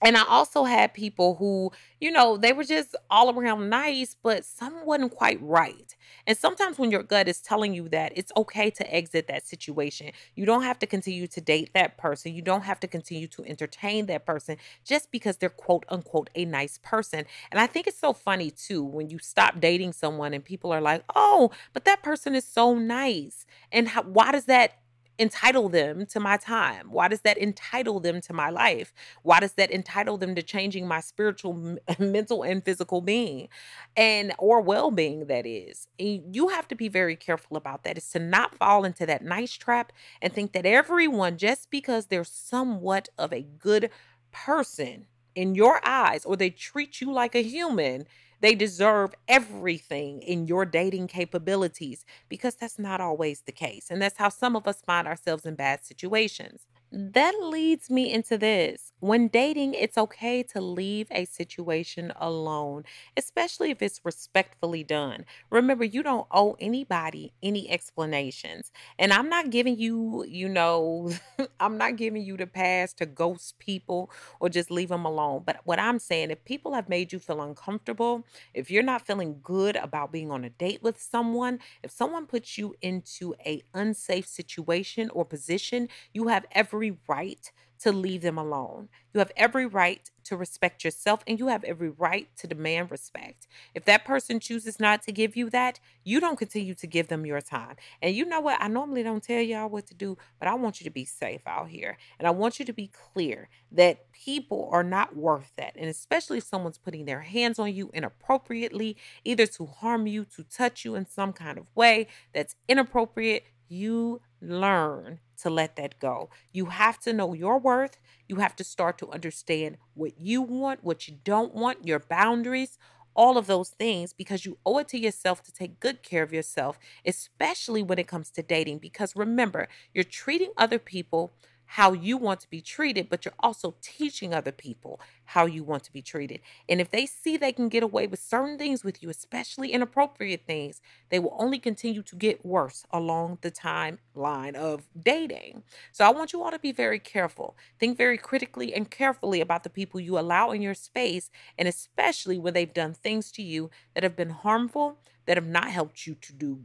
and 0.00 0.16
I 0.16 0.24
also 0.28 0.62
had 0.62 0.94
people 0.94 1.34
who, 1.34 1.72
you 2.00 2.12
know, 2.12 2.36
they 2.36 2.52
were 2.52 2.62
just 2.62 2.94
all 3.10 3.36
around 3.36 3.68
nice, 3.68 4.14
but 4.22 4.44
some 4.44 4.86
wasn't 4.86 5.12
quite 5.12 5.42
right. 5.42 5.96
And 6.24 6.38
sometimes 6.38 6.78
when 6.78 6.92
your 6.92 7.02
gut 7.02 7.26
is 7.26 7.40
telling 7.40 7.74
you 7.74 7.88
that, 7.88 8.12
it's 8.14 8.30
okay 8.36 8.70
to 8.70 8.94
exit 8.94 9.26
that 9.26 9.44
situation. 9.44 10.12
You 10.36 10.46
don't 10.46 10.62
have 10.62 10.78
to 10.80 10.86
continue 10.86 11.26
to 11.26 11.40
date 11.40 11.70
that 11.74 11.98
person. 11.98 12.32
You 12.32 12.42
don't 12.42 12.62
have 12.62 12.78
to 12.80 12.86
continue 12.86 13.26
to 13.28 13.44
entertain 13.44 14.06
that 14.06 14.24
person 14.24 14.56
just 14.84 15.10
because 15.10 15.38
they're 15.38 15.48
quote 15.48 15.84
unquote 15.88 16.30
a 16.36 16.44
nice 16.44 16.78
person. 16.80 17.24
And 17.50 17.60
I 17.60 17.66
think 17.66 17.88
it's 17.88 17.98
so 17.98 18.12
funny 18.12 18.52
too 18.52 18.84
when 18.84 19.10
you 19.10 19.18
stop 19.18 19.58
dating 19.58 19.94
someone 19.94 20.32
and 20.32 20.44
people 20.44 20.70
are 20.72 20.80
like, 20.80 21.02
oh, 21.16 21.50
but 21.72 21.84
that 21.86 22.04
person 22.04 22.36
is 22.36 22.46
so 22.46 22.76
nice. 22.76 23.46
And 23.72 23.88
how, 23.88 24.02
why 24.04 24.30
does 24.30 24.44
that 24.44 24.74
entitle 25.18 25.68
them 25.68 26.06
to 26.06 26.20
my 26.20 26.36
time? 26.36 26.88
Why 26.90 27.08
does 27.08 27.20
that 27.22 27.38
entitle 27.38 28.00
them 28.00 28.20
to 28.22 28.32
my 28.32 28.50
life? 28.50 28.92
Why 29.22 29.40
does 29.40 29.52
that 29.52 29.70
entitle 29.70 30.16
them 30.18 30.34
to 30.34 30.42
changing 30.42 30.86
my 30.86 31.00
spiritual, 31.00 31.78
mental, 31.98 32.42
and 32.42 32.64
physical 32.64 33.00
being 33.00 33.48
and 33.96 34.32
or 34.38 34.60
well-being 34.60 35.26
that 35.26 35.46
is? 35.46 35.88
And 35.98 36.34
you 36.34 36.48
have 36.48 36.68
to 36.68 36.74
be 36.74 36.88
very 36.88 37.16
careful 37.16 37.56
about 37.56 37.84
that. 37.84 37.98
Is 37.98 38.08
to 38.10 38.18
not 38.18 38.54
fall 38.54 38.84
into 38.84 39.06
that 39.06 39.24
nice 39.24 39.52
trap 39.52 39.92
and 40.22 40.32
think 40.32 40.52
that 40.52 40.66
everyone 40.66 41.36
just 41.36 41.70
because 41.70 42.06
they're 42.06 42.24
somewhat 42.24 43.08
of 43.18 43.32
a 43.32 43.42
good 43.42 43.90
person 44.30 45.06
in 45.38 45.54
your 45.54 45.80
eyes 45.86 46.24
or 46.24 46.36
they 46.36 46.50
treat 46.50 47.00
you 47.00 47.12
like 47.12 47.34
a 47.34 47.42
human 47.42 48.04
they 48.40 48.54
deserve 48.54 49.14
everything 49.26 50.22
in 50.22 50.46
your 50.46 50.64
dating 50.64 51.08
capabilities 51.08 52.04
because 52.28 52.54
that's 52.54 52.78
not 52.78 53.00
always 53.00 53.40
the 53.42 53.52
case. 53.52 53.88
And 53.90 54.00
that's 54.00 54.18
how 54.18 54.28
some 54.28 54.54
of 54.54 54.68
us 54.68 54.80
find 54.80 55.08
ourselves 55.08 55.44
in 55.44 55.56
bad 55.56 55.84
situations. 55.84 56.66
That 56.90 57.34
leads 57.42 57.90
me 57.90 58.10
into 58.10 58.38
this. 58.38 58.92
When 59.00 59.28
dating, 59.28 59.74
it's 59.74 59.98
okay 59.98 60.42
to 60.44 60.60
leave 60.60 61.06
a 61.10 61.26
situation 61.26 62.12
alone, 62.16 62.84
especially 63.16 63.70
if 63.70 63.82
it's 63.82 64.00
respectfully 64.04 64.84
done. 64.84 65.26
Remember, 65.50 65.84
you 65.84 66.02
don't 66.02 66.26
owe 66.30 66.56
anybody 66.58 67.34
any 67.42 67.68
explanations. 67.70 68.72
And 68.98 69.12
I'm 69.12 69.28
not 69.28 69.50
giving 69.50 69.78
you, 69.78 70.24
you 70.26 70.48
know, 70.48 71.10
I'm 71.60 71.76
not 71.76 71.96
giving 71.96 72.22
you 72.22 72.38
the 72.38 72.46
pass 72.46 72.94
to 72.94 73.06
ghost 73.06 73.58
people 73.58 74.10
or 74.40 74.48
just 74.48 74.70
leave 74.70 74.88
them 74.88 75.04
alone. 75.04 75.42
But 75.44 75.60
what 75.64 75.78
I'm 75.78 75.98
saying, 75.98 76.30
if 76.30 76.42
people 76.44 76.72
have 76.72 76.88
made 76.88 77.12
you 77.12 77.18
feel 77.18 77.42
uncomfortable, 77.42 78.24
if 78.54 78.70
you're 78.70 78.82
not 78.82 79.06
feeling 79.06 79.40
good 79.42 79.76
about 79.76 80.12
being 80.12 80.30
on 80.30 80.44
a 80.44 80.50
date 80.50 80.82
with 80.82 81.00
someone, 81.00 81.58
if 81.82 81.90
someone 81.90 82.26
puts 82.26 82.56
you 82.56 82.74
into 82.80 83.34
a 83.44 83.62
unsafe 83.74 84.26
situation 84.26 85.10
or 85.10 85.24
position, 85.24 85.88
you 86.12 86.28
have 86.28 86.46
every 86.52 86.77
every 86.78 86.96
right 87.08 87.50
to 87.80 87.92
leave 87.92 88.22
them 88.22 88.38
alone. 88.38 88.88
You 89.12 89.18
have 89.18 89.32
every 89.36 89.66
right 89.66 90.08
to 90.24 90.36
respect 90.36 90.84
yourself 90.84 91.22
and 91.26 91.38
you 91.38 91.48
have 91.48 91.64
every 91.64 91.90
right 91.90 92.28
to 92.36 92.46
demand 92.46 92.90
respect. 92.90 93.46
If 93.74 93.84
that 93.86 94.04
person 94.04 94.38
chooses 94.40 94.78
not 94.78 95.02
to 95.04 95.12
give 95.12 95.36
you 95.36 95.50
that, 95.50 95.80
you 96.04 96.20
don't 96.20 96.38
continue 96.38 96.74
to 96.74 96.86
give 96.86 97.08
them 97.08 97.24
your 97.26 97.40
time. 97.40 97.76
And 98.02 98.14
you 98.14 98.24
know 98.24 98.40
what? 98.40 98.60
I 98.60 98.68
normally 98.68 99.02
don't 99.02 99.22
tell 99.22 99.40
y'all 99.40 99.68
what 99.68 99.86
to 99.88 99.94
do, 99.94 100.18
but 100.38 100.48
I 100.48 100.54
want 100.54 100.80
you 100.80 100.84
to 100.84 100.90
be 100.90 101.04
safe 101.04 101.42
out 101.46 101.68
here. 101.68 101.98
And 102.18 102.28
I 102.28 102.30
want 102.30 102.58
you 102.58 102.64
to 102.64 102.72
be 102.72 102.88
clear 102.88 103.48
that 103.72 104.12
people 104.12 104.68
are 104.72 104.84
not 104.84 105.16
worth 105.16 105.52
that. 105.56 105.74
And 105.76 105.88
especially 105.88 106.38
if 106.38 106.44
someone's 106.44 106.78
putting 106.78 107.06
their 107.06 107.22
hands 107.22 107.58
on 107.58 107.72
you 107.72 107.90
inappropriately, 107.92 108.96
either 109.24 109.46
to 109.46 109.66
harm 109.66 110.06
you, 110.06 110.24
to 110.36 110.44
touch 110.44 110.84
you 110.84 110.94
in 110.94 111.06
some 111.06 111.32
kind 111.32 111.58
of 111.58 111.66
way 111.74 112.06
that's 112.32 112.54
inappropriate, 112.68 113.44
you 113.68 114.20
learn 114.40 115.20
to 115.42 115.50
let 115.50 115.76
that 115.76 115.98
go. 115.98 116.30
You 116.52 116.66
have 116.66 116.98
to 117.00 117.12
know 117.12 117.32
your 117.34 117.58
worth. 117.58 117.98
You 118.28 118.36
have 118.36 118.56
to 118.56 118.64
start 118.64 118.98
to 118.98 119.10
understand 119.10 119.78
what 119.94 120.18
you 120.18 120.42
want, 120.42 120.84
what 120.84 121.08
you 121.08 121.16
don't 121.24 121.54
want, 121.54 121.86
your 121.86 121.98
boundaries, 122.00 122.78
all 123.14 123.36
of 123.36 123.46
those 123.46 123.70
things 123.70 124.12
because 124.12 124.44
you 124.44 124.58
owe 124.64 124.78
it 124.78 124.88
to 124.88 124.98
yourself 124.98 125.42
to 125.42 125.52
take 125.52 125.80
good 125.80 126.02
care 126.02 126.22
of 126.22 126.32
yourself, 126.32 126.78
especially 127.04 127.82
when 127.82 127.98
it 127.98 128.06
comes 128.06 128.30
to 128.30 128.42
dating. 128.42 128.78
Because 128.78 129.16
remember, 129.16 129.68
you're 129.92 130.04
treating 130.04 130.52
other 130.56 130.78
people 130.78 131.32
how 131.72 131.92
you 131.92 132.16
want 132.16 132.40
to 132.40 132.48
be 132.48 132.62
treated, 132.62 133.10
but 133.10 133.24
you're 133.24 133.34
also 133.40 133.74
teaching 133.82 134.32
other 134.32 134.50
people 134.52 134.98
how 135.26 135.44
you 135.44 135.62
want 135.62 135.84
to 135.84 135.92
be 135.92 136.00
treated. 136.00 136.40
And 136.66 136.80
if 136.80 136.90
they 136.90 137.04
see 137.04 137.36
they 137.36 137.52
can 137.52 137.68
get 137.68 137.82
away 137.82 138.06
with 138.06 138.20
certain 138.20 138.56
things 138.56 138.82
with 138.82 139.02
you, 139.02 139.10
especially 139.10 139.72
inappropriate 139.72 140.46
things, 140.46 140.80
they 141.10 141.18
will 141.18 141.36
only 141.38 141.58
continue 141.58 142.02
to 142.02 142.16
get 142.16 142.44
worse 142.44 142.86
along 142.90 143.38
the 143.42 143.50
timeline 143.50 144.54
of 144.54 144.88
dating. 144.98 145.62
So 145.92 146.06
I 146.06 146.10
want 146.10 146.32
you 146.32 146.42
all 146.42 146.50
to 146.50 146.58
be 146.58 146.72
very 146.72 146.98
careful. 146.98 147.54
Think 147.78 147.98
very 147.98 148.16
critically 148.16 148.72
and 148.72 148.90
carefully 148.90 149.42
about 149.42 149.62
the 149.62 149.70
people 149.70 150.00
you 150.00 150.18
allow 150.18 150.52
in 150.52 150.62
your 150.62 150.74
space, 150.74 151.30
and 151.58 151.68
especially 151.68 152.38
when 152.38 152.54
they've 152.54 152.72
done 152.72 152.94
things 152.94 153.30
to 153.32 153.42
you 153.42 153.70
that 153.92 154.04
have 154.04 154.16
been 154.16 154.30
harmful, 154.30 154.98
that 155.26 155.36
have 155.36 155.46
not 155.46 155.70
helped 155.70 156.06
you 156.06 156.14
to 156.14 156.32
do 156.32 156.64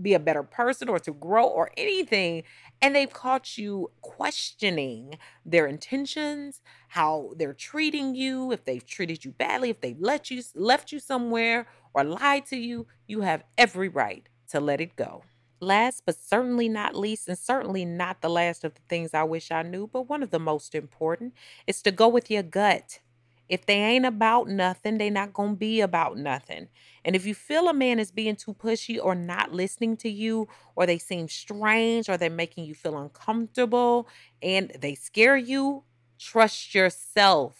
be 0.00 0.14
a 0.14 0.18
better 0.20 0.42
person 0.42 0.88
or 0.88 0.98
to 1.00 1.12
grow 1.12 1.46
or 1.46 1.70
anything. 1.76 2.42
And 2.82 2.94
they've 2.94 3.12
caught 3.12 3.56
you 3.56 3.90
questioning 4.02 5.18
their 5.44 5.66
intentions, 5.66 6.60
how 6.88 7.32
they're 7.36 7.54
treating 7.54 8.14
you, 8.14 8.52
if 8.52 8.64
they've 8.64 8.84
treated 8.84 9.24
you 9.24 9.32
badly, 9.32 9.70
if 9.70 9.80
they've 9.80 10.00
let 10.00 10.30
you 10.30 10.42
left 10.54 10.92
you 10.92 11.00
somewhere 11.00 11.66
or 11.94 12.04
lied 12.04 12.46
to 12.46 12.56
you, 12.56 12.86
you 13.06 13.22
have 13.22 13.44
every 13.56 13.88
right 13.88 14.28
to 14.48 14.60
let 14.60 14.80
it 14.80 14.96
go. 14.96 15.24
Last 15.60 16.02
but 16.04 16.18
certainly 16.18 16.68
not 16.68 16.94
least, 16.94 17.28
and 17.28 17.38
certainly 17.38 17.86
not 17.86 18.20
the 18.20 18.28
last 18.28 18.62
of 18.62 18.74
the 18.74 18.82
things 18.88 19.14
I 19.14 19.22
wish 19.22 19.50
I 19.50 19.62
knew, 19.62 19.86
but 19.90 20.02
one 20.02 20.22
of 20.22 20.30
the 20.30 20.38
most 20.38 20.74
important 20.74 21.32
is 21.66 21.80
to 21.82 21.90
go 21.90 22.08
with 22.08 22.30
your 22.30 22.42
gut. 22.42 23.00
If 23.48 23.66
they 23.66 23.76
ain't 23.76 24.06
about 24.06 24.48
nothing, 24.48 24.98
they 24.98 25.10
not 25.10 25.32
going 25.32 25.50
to 25.50 25.56
be 25.56 25.80
about 25.80 26.16
nothing. 26.18 26.68
And 27.04 27.14
if 27.14 27.24
you 27.24 27.34
feel 27.34 27.68
a 27.68 27.74
man 27.74 27.98
is 27.98 28.10
being 28.10 28.36
too 28.36 28.54
pushy 28.54 28.98
or 29.02 29.14
not 29.14 29.52
listening 29.52 29.96
to 29.98 30.08
you, 30.08 30.48
or 30.74 30.86
they 30.86 30.98
seem 30.98 31.28
strange, 31.28 32.08
or 32.08 32.16
they're 32.16 32.30
making 32.30 32.64
you 32.64 32.74
feel 32.74 32.98
uncomfortable 32.98 34.08
and 34.42 34.72
they 34.80 34.94
scare 34.94 35.36
you, 35.36 35.84
trust 36.18 36.74
yourself. 36.74 37.56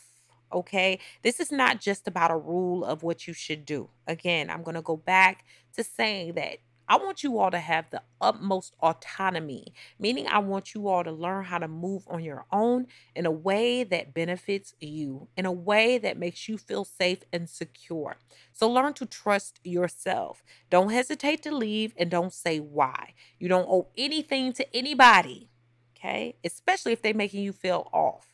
Okay. 0.52 0.98
This 1.22 1.40
is 1.40 1.52
not 1.52 1.80
just 1.80 2.08
about 2.08 2.30
a 2.30 2.36
rule 2.36 2.84
of 2.84 3.02
what 3.02 3.26
you 3.26 3.34
should 3.34 3.64
do. 3.64 3.90
Again, 4.06 4.50
I'm 4.50 4.62
going 4.62 4.74
to 4.76 4.82
go 4.82 4.96
back 4.96 5.44
to 5.74 5.84
saying 5.84 6.34
that 6.34 6.58
I 6.88 6.98
want 6.98 7.24
you 7.24 7.38
all 7.38 7.50
to 7.50 7.58
have 7.58 7.90
the 7.90 8.02
utmost 8.20 8.74
autonomy, 8.80 9.74
meaning 9.98 10.28
I 10.28 10.38
want 10.38 10.74
you 10.74 10.86
all 10.88 11.02
to 11.02 11.10
learn 11.10 11.44
how 11.44 11.58
to 11.58 11.66
move 11.66 12.04
on 12.08 12.22
your 12.22 12.46
own 12.52 12.86
in 13.14 13.26
a 13.26 13.30
way 13.30 13.82
that 13.82 14.14
benefits 14.14 14.74
you, 14.80 15.26
in 15.36 15.46
a 15.46 15.52
way 15.52 15.98
that 15.98 16.16
makes 16.16 16.48
you 16.48 16.56
feel 16.56 16.84
safe 16.84 17.24
and 17.32 17.50
secure. 17.50 18.18
So 18.52 18.70
learn 18.70 18.92
to 18.94 19.06
trust 19.06 19.58
yourself. 19.64 20.44
Don't 20.70 20.90
hesitate 20.90 21.42
to 21.42 21.54
leave 21.54 21.92
and 21.96 22.08
don't 22.08 22.32
say 22.32 22.60
why. 22.60 23.14
You 23.40 23.48
don't 23.48 23.68
owe 23.68 23.88
anything 23.98 24.52
to 24.52 24.76
anybody, 24.76 25.50
okay? 25.96 26.36
Especially 26.44 26.92
if 26.92 27.02
they're 27.02 27.14
making 27.14 27.42
you 27.42 27.52
feel 27.52 27.88
off. 27.92 28.28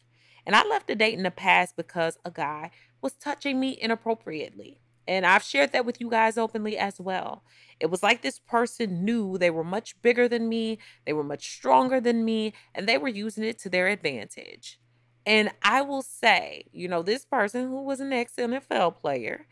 And 0.44 0.54
I 0.54 0.62
left 0.66 0.90
a 0.90 0.94
date 0.94 1.14
in 1.14 1.22
the 1.22 1.30
past 1.30 1.74
because 1.76 2.18
a 2.24 2.30
guy 2.30 2.70
was 3.00 3.14
touching 3.14 3.58
me 3.58 3.70
inappropriately. 3.70 4.81
And 5.06 5.26
I've 5.26 5.42
shared 5.42 5.72
that 5.72 5.84
with 5.84 6.00
you 6.00 6.08
guys 6.08 6.38
openly 6.38 6.78
as 6.78 7.00
well. 7.00 7.42
It 7.80 7.86
was 7.86 8.02
like 8.02 8.22
this 8.22 8.38
person 8.38 9.04
knew 9.04 9.36
they 9.36 9.50
were 9.50 9.64
much 9.64 10.00
bigger 10.02 10.28
than 10.28 10.48
me, 10.48 10.78
they 11.04 11.12
were 11.12 11.24
much 11.24 11.50
stronger 11.50 12.00
than 12.00 12.24
me, 12.24 12.54
and 12.74 12.88
they 12.88 12.98
were 12.98 13.08
using 13.08 13.44
it 13.44 13.58
to 13.60 13.68
their 13.68 13.88
advantage. 13.88 14.78
And 15.26 15.50
I 15.62 15.82
will 15.82 16.02
say, 16.02 16.66
you 16.72 16.88
know, 16.88 17.02
this 17.02 17.24
person 17.24 17.68
who 17.68 17.82
was 17.82 18.00
an 18.00 18.12
ex 18.12 18.34
NFL 18.36 19.00
player, 19.00 19.46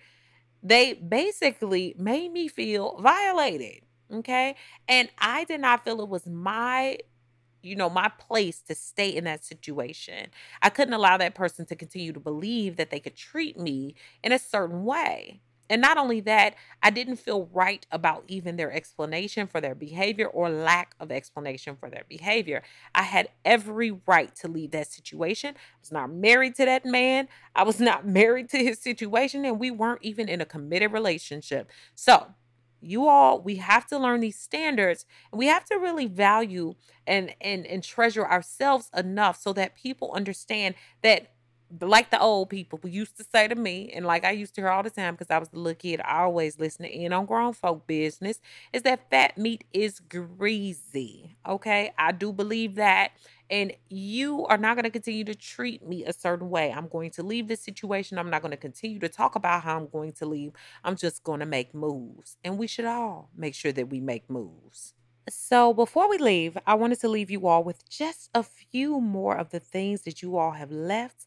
they 0.63 0.95
basically 0.95 1.95
made 1.99 2.33
me 2.33 2.49
feel 2.49 3.01
violated. 3.01 3.83
Okay. 4.13 4.57
And 4.89 5.09
I 5.19 5.45
did 5.45 5.61
not 5.61 5.85
feel 5.85 6.01
it 6.01 6.09
was 6.09 6.27
my 6.27 6.99
you 7.63 7.77
know, 7.77 7.91
my 7.91 8.11
place 8.19 8.61
to 8.63 8.75
stay 8.75 9.09
in 9.09 9.25
that 9.25 9.45
situation. 9.45 10.29
I 10.63 10.71
couldn't 10.71 10.95
allow 10.95 11.17
that 11.19 11.35
person 11.35 11.67
to 11.67 11.77
continue 11.77 12.13
to 12.13 12.21
believe 12.21 12.77
that 12.77 12.91
they 12.91 13.01
could 13.01 13.17
treat 13.17 13.59
me 13.59 13.95
in 14.23 14.33
a 14.33 14.39
certain 14.39 14.85
way. 14.85 15.41
And 15.71 15.81
not 15.81 15.99
only 15.99 16.21
that, 16.23 16.57
I 16.83 16.91
didn't 16.91 17.17
feel 17.17 17.49
right 17.53 17.87
about 17.93 18.25
even 18.27 18.57
their 18.57 18.73
explanation 18.73 19.47
for 19.47 19.61
their 19.61 19.77
behavior 19.77 20.27
or 20.27 20.51
lack 20.51 20.97
of 20.99 21.13
explanation 21.13 21.77
for 21.77 21.89
their 21.89 22.05
behavior. 22.09 22.63
I 22.93 23.03
had 23.03 23.29
every 23.45 23.93
right 24.05 24.35
to 24.37 24.49
leave 24.49 24.73
that 24.73 24.89
situation. 24.89 25.55
I 25.55 25.79
was 25.81 25.93
not 25.93 26.11
married 26.11 26.57
to 26.57 26.65
that 26.65 26.85
man. 26.85 27.29
I 27.55 27.63
was 27.63 27.81
not 27.81 28.05
married 28.05 28.51
to 28.51 28.59
his 28.59 28.81
situation, 28.81 29.45
and 29.45 29.61
we 29.61 29.71
weren't 29.71 30.03
even 30.03 30.29
in 30.29 30.41
a 30.41 30.45
committed 30.45 30.93
relationship. 30.93 31.71
So, 31.95 32.35
you 32.81 33.09
all 33.09 33.41
we 33.41 33.57
have 33.57 33.87
to 33.87 33.99
learn 33.99 34.21
these 34.21 34.39
standards 34.39 35.05
and 35.33 35.39
we 35.39 35.47
have 35.47 35.65
to 35.65 35.77
really 35.77 36.07
value 36.07 36.75
and 37.07 37.35
and 37.41 37.67
and 37.67 37.83
treasure 37.85 38.27
ourselves 38.27 38.91
enough 38.97 39.41
so 39.41 39.53
that 39.53 39.75
people 39.75 40.13
understand 40.15 40.75
that 41.03 41.33
like 41.81 42.11
the 42.11 42.21
old 42.21 42.51
people 42.51 42.81
used 42.85 43.17
to 43.17 43.25
say 43.25 43.47
to 43.47 43.55
me, 43.55 43.91
and 43.95 44.05
like 44.05 44.25
I 44.25 44.33
used 44.33 44.55
to 44.57 44.61
hear 44.61 44.71
all 44.71 44.83
the 44.83 44.91
time 44.91 45.15
because 45.15 45.31
I 45.31 45.39
was 45.39 45.51
the 45.51 45.59
little 45.59 45.77
kid, 45.77 46.01
I 46.05 46.23
always 46.23 46.59
listening 46.59 46.93
in 46.93 47.13
on 47.13 47.27
grown 47.27 47.53
folk 47.53 47.87
business, 47.87 48.41
is 48.73 48.83
that 48.83 49.09
fat 49.11 49.39
meat 49.39 49.65
is 49.73 50.01
greasy. 50.01 51.37
Okay. 51.49 51.93
I 51.97 52.13
do 52.13 52.33
believe 52.33 52.75
that. 52.75 53.13
And 53.51 53.73
you 53.89 54.47
are 54.47 54.57
not 54.57 54.77
going 54.77 54.85
to 54.85 54.91
continue 54.91 55.25
to 55.25 55.35
treat 55.35 55.87
me 55.87 56.05
a 56.05 56.13
certain 56.13 56.49
way. 56.51 56.73
I'm 56.73 56.89
going 56.89 57.11
to 57.13 57.23
leave 57.23 57.49
this 57.49 57.61
situation. 57.63 58.19
I'm 58.19 58.31
not 58.31 58.43
going 58.43 58.53
to 58.53 58.57
continue 58.57 58.99
to 59.01 59.09
talk 59.09 59.35
about 59.35 59.65
how 59.65 59.77
I'm 59.77 59.89
going 59.89 60.13
to 60.15 60.27
leave. 60.27 60.53
I'm 60.85 60.97
just 60.97 61.25
going 61.25 61.41
to 61.41 61.47
make 61.47 61.75
moves. 61.75 62.37
And 62.45 62.59
we 62.59 62.67
should 62.67 62.85
all 62.85 63.31
make 63.37 63.55
sure 63.55 63.73
that 63.73 63.89
we 63.91 64.01
make 64.01 64.31
moves. 64.31 64.95
So, 65.29 65.73
before 65.75 66.09
we 66.09 66.19
leave, 66.19 66.59
I 66.67 66.75
wanted 66.75 67.01
to 67.01 67.09
leave 67.09 67.31
you 67.31 67.47
all 67.47 67.63
with 67.63 67.89
just 67.89 68.31
a 68.35 68.43
few 68.43 69.01
more 69.01 69.37
of 69.37 69.51
the 69.51 69.61
things 69.61 70.03
that 70.03 70.23
you 70.23 70.37
all 70.37 70.53
have 70.53 70.73
left 70.73 71.27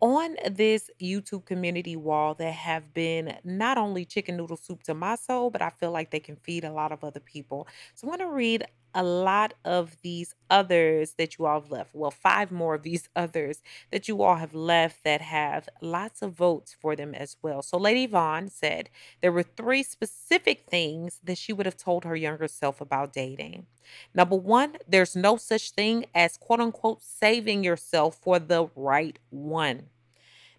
on 0.00 0.36
this 0.50 0.90
YouTube 1.00 1.44
community 1.46 1.96
wall 1.96 2.34
that 2.34 2.52
have 2.52 2.92
been 2.92 3.38
not 3.44 3.78
only 3.78 4.04
chicken 4.04 4.36
noodle 4.36 4.56
soup 4.56 4.82
to 4.84 4.94
my 4.94 5.14
soul, 5.14 5.50
but 5.50 5.62
I 5.62 5.70
feel 5.70 5.90
like 5.90 6.10
they 6.10 6.20
can 6.20 6.36
feed 6.36 6.64
a 6.64 6.72
lot 6.72 6.92
of 6.92 7.02
other 7.02 7.20
people. 7.20 7.66
So 7.94 8.06
I'm 8.06 8.16
going 8.18 8.28
to 8.30 8.34
read 8.34 8.66
a 8.96 9.04
lot 9.04 9.54
of 9.64 9.96
these 10.02 10.34
others 10.48 11.14
that 11.18 11.38
you 11.38 11.44
all 11.44 11.60
have 11.60 11.70
left. 11.70 11.94
Well, 11.94 12.10
five 12.10 12.50
more 12.50 12.74
of 12.74 12.82
these 12.82 13.08
others 13.16 13.62
that 13.92 14.08
you 14.08 14.22
all 14.22 14.36
have 14.36 14.54
left 14.54 15.04
that 15.04 15.20
have 15.20 15.68
lots 15.82 16.22
of 16.22 16.32
votes 16.32 16.74
for 16.80 16.96
them 16.96 17.14
as 17.14 17.36
well. 17.42 17.62
So, 17.62 17.76
Lady 17.76 18.06
Vaughn 18.06 18.48
said 18.48 18.88
there 19.20 19.30
were 19.30 19.42
three 19.42 19.82
specific 19.82 20.64
things 20.68 21.20
that 21.22 21.38
she 21.38 21.52
would 21.52 21.66
have 21.66 21.76
told 21.76 22.04
her 22.04 22.16
younger 22.16 22.48
self 22.48 22.80
about 22.80 23.12
dating. 23.12 23.66
Number 24.14 24.36
one, 24.36 24.78
there's 24.88 25.14
no 25.14 25.36
such 25.36 25.72
thing 25.72 26.06
as 26.14 26.38
quote 26.38 26.60
unquote 26.60 27.02
saving 27.02 27.62
yourself 27.62 28.16
for 28.16 28.38
the 28.38 28.68
right 28.74 29.18
one. 29.28 29.90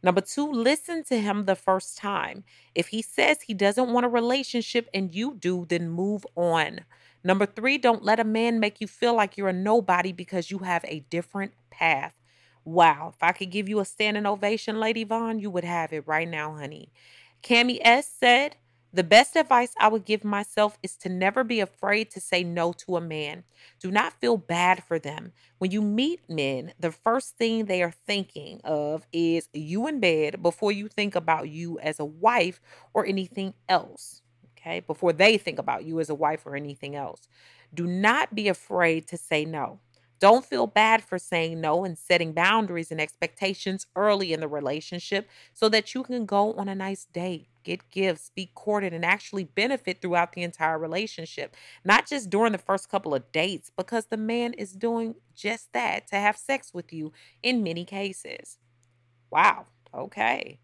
Number 0.04 0.22
two, 0.22 0.52
listen 0.52 1.04
to 1.06 1.20
him 1.20 1.46
the 1.46 1.56
first 1.56 1.98
time. 1.98 2.44
If 2.76 2.90
he 2.90 3.02
says 3.02 3.42
he 3.42 3.54
doesn't 3.54 3.92
want 3.92 4.06
a 4.06 4.10
relationship 4.10 4.88
and 4.94 5.14
you 5.14 5.34
do, 5.34 5.66
then 5.68 5.90
move 5.90 6.26
on. 6.36 6.82
Number 7.28 7.46
three, 7.46 7.78
don't 7.78 8.06
let 8.06 8.22
a 8.22 8.24
man 8.24 8.62
make 8.62 8.80
you 8.80 8.88
feel 8.88 9.14
like 9.14 9.36
you're 9.36 9.50
a 9.50 9.54
nobody 9.54 10.14
because 10.14 10.50
you 10.50 10.60
have 10.60 10.86
a 10.86 11.02
different 11.10 11.52
path. 11.70 12.14
Wow, 12.64 13.12
if 13.14 13.22
I 13.22 13.34
could 13.34 13.50
give 13.50 13.68
you 13.68 13.82
a 13.82 13.86
standing 13.86 14.26
ovation, 14.26 14.80
Lady 14.80 15.04
Vaughn, 15.04 15.38
you 15.38 15.50
would 15.50 15.66
have 15.66 15.92
it 15.92 16.08
right 16.08 16.26
now, 16.26 16.56
honey. 16.56 16.90
Cami 17.44 17.80
S 17.82 18.08
said, 18.08 18.56
the 18.94 19.04
best 19.04 19.36
advice 19.36 19.74
I 19.78 19.90
would 19.90 20.06
give 20.06 20.24
myself 20.24 20.78
is 20.82 20.96
to 21.00 21.10
never 21.10 21.44
be 21.44 21.60
afraid 21.60 22.12
to 22.12 22.22
say 22.22 22.46
no 22.46 22.72
to 22.72 22.96
a 22.96 23.02
man. 23.02 23.44
Do 23.82 23.92
not 23.92 24.22
feel 24.22 24.38
bad 24.38 24.86
for 24.86 24.98
them. 24.98 25.34
When 25.58 25.72
you 25.72 25.82
meet 25.82 26.22
men, 26.30 26.72
the 26.80 26.94
first 26.94 27.36
thing 27.36 27.66
they 27.66 27.84
are 27.84 27.92
thinking 27.92 28.62
of 28.64 29.06
is 29.12 29.50
you 29.52 29.86
in 29.88 30.00
bed 30.00 30.42
before 30.42 30.72
you 30.72 30.88
think 30.88 31.14
about 31.14 31.50
you 31.50 31.78
as 31.80 32.00
a 32.00 32.06
wife 32.06 32.62
or 32.94 33.06
anything 33.06 33.54
else 33.68 34.22
okay, 34.68 34.80
before 34.82 35.14
they 35.14 35.38
think 35.38 35.60
about 35.60 35.86
you 35.86 36.00
as 36.00 36.10
a 36.10 36.16
wife 36.16 36.46
or 36.46 36.56
anything 36.56 36.96
else. 36.96 37.28
Do 37.74 37.88
not 37.88 38.36
be 38.36 38.48
afraid 38.48 39.08
to 39.08 39.18
say 39.18 39.46
no. 39.46 39.80
Don't 40.20 40.46
feel 40.46 40.66
bad 40.66 41.04
for 41.04 41.20
saying 41.20 41.62
no 41.62 41.86
and 41.86 41.96
setting 41.96 42.34
boundaries 42.34 42.92
and 42.92 43.00
expectations 43.00 43.86
early 43.96 44.34
in 44.34 44.40
the 44.40 44.48
relationship 44.48 45.30
so 45.54 45.70
that 45.70 45.94
you 45.94 46.02
can 46.02 46.26
go 46.26 46.54
on 46.54 46.68
a 46.68 46.74
nice 46.74 47.06
date, 47.06 47.50
get 47.64 47.92
gifts, 47.92 48.32
be 48.34 48.50
courted, 48.56 48.94
and 48.94 49.06
actually 49.06 49.44
benefit 49.44 50.02
throughout 50.02 50.34
the 50.34 50.42
entire 50.42 50.80
relationship. 50.80 51.56
Not 51.86 52.08
just 52.08 52.32
during 52.32 52.52
the 52.52 52.58
first 52.58 52.90
couple 52.90 53.14
of 53.14 53.32
dates, 53.32 53.72
because 53.78 54.08
the 54.08 54.18
man 54.18 54.54
is 54.54 54.72
doing 54.72 55.16
just 55.36 55.72
that 55.74 56.08
to 56.08 56.16
have 56.16 56.36
sex 56.36 56.74
with 56.74 56.92
you 56.92 57.14
in 57.44 57.62
many 57.62 57.86
cases. 57.86 58.58
Wow. 59.30 59.68
Okay. 59.94 60.60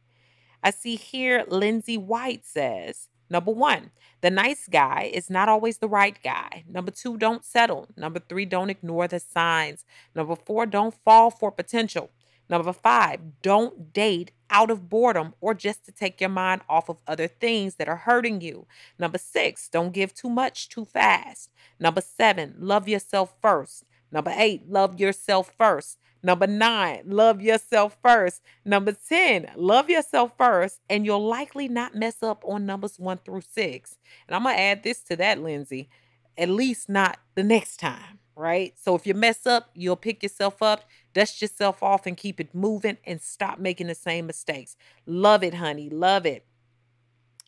I 0.64 0.72
see 0.72 0.96
here 0.96 1.44
Lindsay 1.48 1.98
White 1.98 2.46
says, 2.46 3.10
Number 3.34 3.52
one, 3.52 3.90
the 4.22 4.30
nice 4.30 4.68
guy 4.68 5.10
is 5.12 5.28
not 5.28 5.50
always 5.50 5.80
the 5.80 5.88
right 5.88 6.16
guy. 6.24 6.66
Number 6.70 6.92
two, 6.92 7.18
don't 7.18 7.44
settle. 7.44 7.88
Number 7.98 8.20
three, 8.20 8.46
don't 8.46 8.70
ignore 8.70 9.08
the 9.08 9.20
signs. 9.20 9.86
Number 10.14 10.36
four, 10.36 10.68
don't 10.68 10.94
fall 11.04 11.32
for 11.32 11.52
potential. 11.52 12.12
Number 12.48 12.72
five, 12.74 13.42
don't 13.42 13.92
date 13.92 14.34
out 14.52 14.70
of 14.70 14.88
boredom 14.88 15.34
or 15.42 15.56
just 15.56 15.84
to 15.86 15.92
take 15.92 16.22
your 16.22 16.30
mind 16.30 16.62
off 16.70 16.90
of 16.90 17.02
other 17.08 17.28
things 17.28 17.76
that 17.76 17.90
are 17.90 18.06
hurting 18.06 18.40
you. 18.40 18.68
Number 19.00 19.18
six, 19.18 19.68
don't 19.68 19.94
give 19.94 20.14
too 20.14 20.30
much 20.30 20.70
too 20.70 20.86
fast. 20.86 21.50
Number 21.80 22.02
seven, 22.02 22.54
love 22.60 22.88
yourself 22.88 23.34
first. 23.42 23.84
Number 24.12 24.32
eight, 24.38 24.70
love 24.70 25.00
yourself 25.00 25.56
first. 25.58 25.98
Number 26.26 26.48
nine, 26.48 27.02
love 27.06 27.42
yourself 27.42 27.98
first. 28.02 28.42
Number 28.64 28.94
10, 28.94 29.52
love 29.58 29.90
yourself 29.90 30.32
first, 30.38 30.80
and 30.90 31.06
you'll 31.06 31.28
likely 31.28 31.68
not 31.68 31.96
mess 31.96 32.24
up 32.24 32.44
on 32.46 32.66
numbers 32.66 32.98
one 32.98 33.20
through 33.26 33.42
six. 33.42 33.98
And 34.28 34.36
I'm 34.36 34.44
going 34.44 34.56
to 34.56 34.62
add 34.62 34.84
this 34.84 35.02
to 35.04 35.18
that, 35.18 35.42
Lindsay, 35.42 35.90
at 36.38 36.48
least 36.48 36.88
not 36.88 37.18
the 37.36 37.44
next 37.44 37.78
time, 37.78 38.20
right? 38.38 38.74
So 38.80 38.96
if 38.96 39.06
you 39.06 39.14
mess 39.14 39.46
up, 39.46 39.70
you'll 39.76 39.98
pick 39.98 40.24
yourself 40.24 40.62
up, 40.62 40.86
dust 41.14 41.42
yourself 41.42 41.84
off, 41.84 42.06
and 42.06 42.16
keep 42.16 42.40
it 42.40 42.56
moving 42.56 42.98
and 43.06 43.22
stop 43.22 43.60
making 43.60 43.88
the 43.88 43.96
same 43.96 44.26
mistakes. 44.26 44.78
Love 45.06 45.44
it, 45.44 45.56
honey. 45.56 45.90
Love 45.90 46.26
it. 46.26 46.46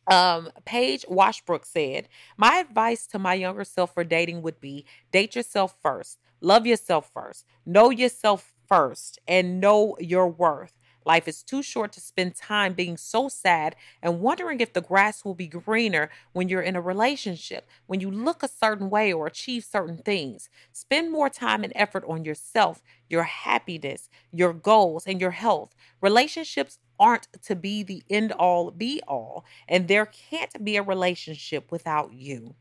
Um, 0.07 0.51
Paige 0.65 1.05
Washbrook 1.09 1.65
said, 1.65 2.09
My 2.37 2.57
advice 2.57 3.07
to 3.07 3.19
my 3.19 3.33
younger 3.35 3.63
self 3.63 3.93
for 3.93 4.03
dating 4.03 4.41
would 4.41 4.59
be 4.59 4.85
date 5.11 5.35
yourself 5.35 5.77
first. 5.81 6.19
Love 6.41 6.67
yourself 6.67 7.09
first. 7.13 7.45
Know 7.65 7.89
yourself 7.89 8.54
first 8.67 9.19
and 9.27 9.59
know 9.59 9.95
your 9.99 10.27
worth. 10.27 10.73
Life 11.05 11.27
is 11.27 11.43
too 11.43 11.61
short 11.61 11.91
to 11.93 12.01
spend 12.01 12.35
time 12.35 12.73
being 12.73 12.97
so 12.97 13.29
sad 13.29 13.75
and 14.01 14.21
wondering 14.21 14.59
if 14.59 14.73
the 14.73 14.81
grass 14.81 15.23
will 15.23 15.35
be 15.35 15.45
greener 15.47 16.09
when 16.33 16.49
you're 16.49 16.63
in 16.63 16.75
a 16.75 16.81
relationship, 16.81 17.67
when 17.85 17.99
you 17.99 18.09
look 18.09 18.41
a 18.41 18.47
certain 18.47 18.89
way 18.89 19.13
or 19.13 19.27
achieve 19.27 19.63
certain 19.63 19.99
things. 19.99 20.49
Spend 20.73 21.11
more 21.11 21.29
time 21.29 21.63
and 21.63 21.71
effort 21.75 22.03
on 22.07 22.25
yourself, 22.25 22.81
your 23.07 23.23
happiness, 23.23 24.09
your 24.31 24.51
goals, 24.51 25.05
and 25.05 25.21
your 25.21 25.31
health. 25.31 25.75
Relationships 26.01 26.79
aren't 26.99 27.27
to 27.43 27.55
be 27.55 27.83
the 27.83 28.01
end 28.09 28.31
all 28.31 28.71
be 28.71 28.99
all, 29.07 29.45
and 29.67 29.87
there 29.87 30.07
can't 30.07 30.63
be 30.63 30.75
a 30.75 30.81
relationship 30.81 31.71
without 31.71 32.13
you. 32.13 32.55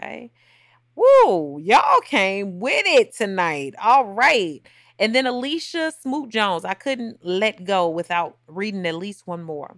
Okay. 0.00 0.30
Woo, 0.94 1.58
y'all 1.58 2.00
came 2.00 2.58
with 2.58 2.86
it 2.86 3.14
tonight. 3.14 3.74
All 3.82 4.06
right. 4.06 4.62
And 4.98 5.14
then 5.14 5.26
Alicia 5.26 5.92
Smoot 6.00 6.30
Jones. 6.30 6.64
I 6.64 6.74
couldn't 6.74 7.24
let 7.24 7.64
go 7.64 7.88
without 7.88 8.38
reading 8.46 8.86
at 8.86 8.94
least 8.94 9.26
one 9.26 9.42
more. 9.42 9.76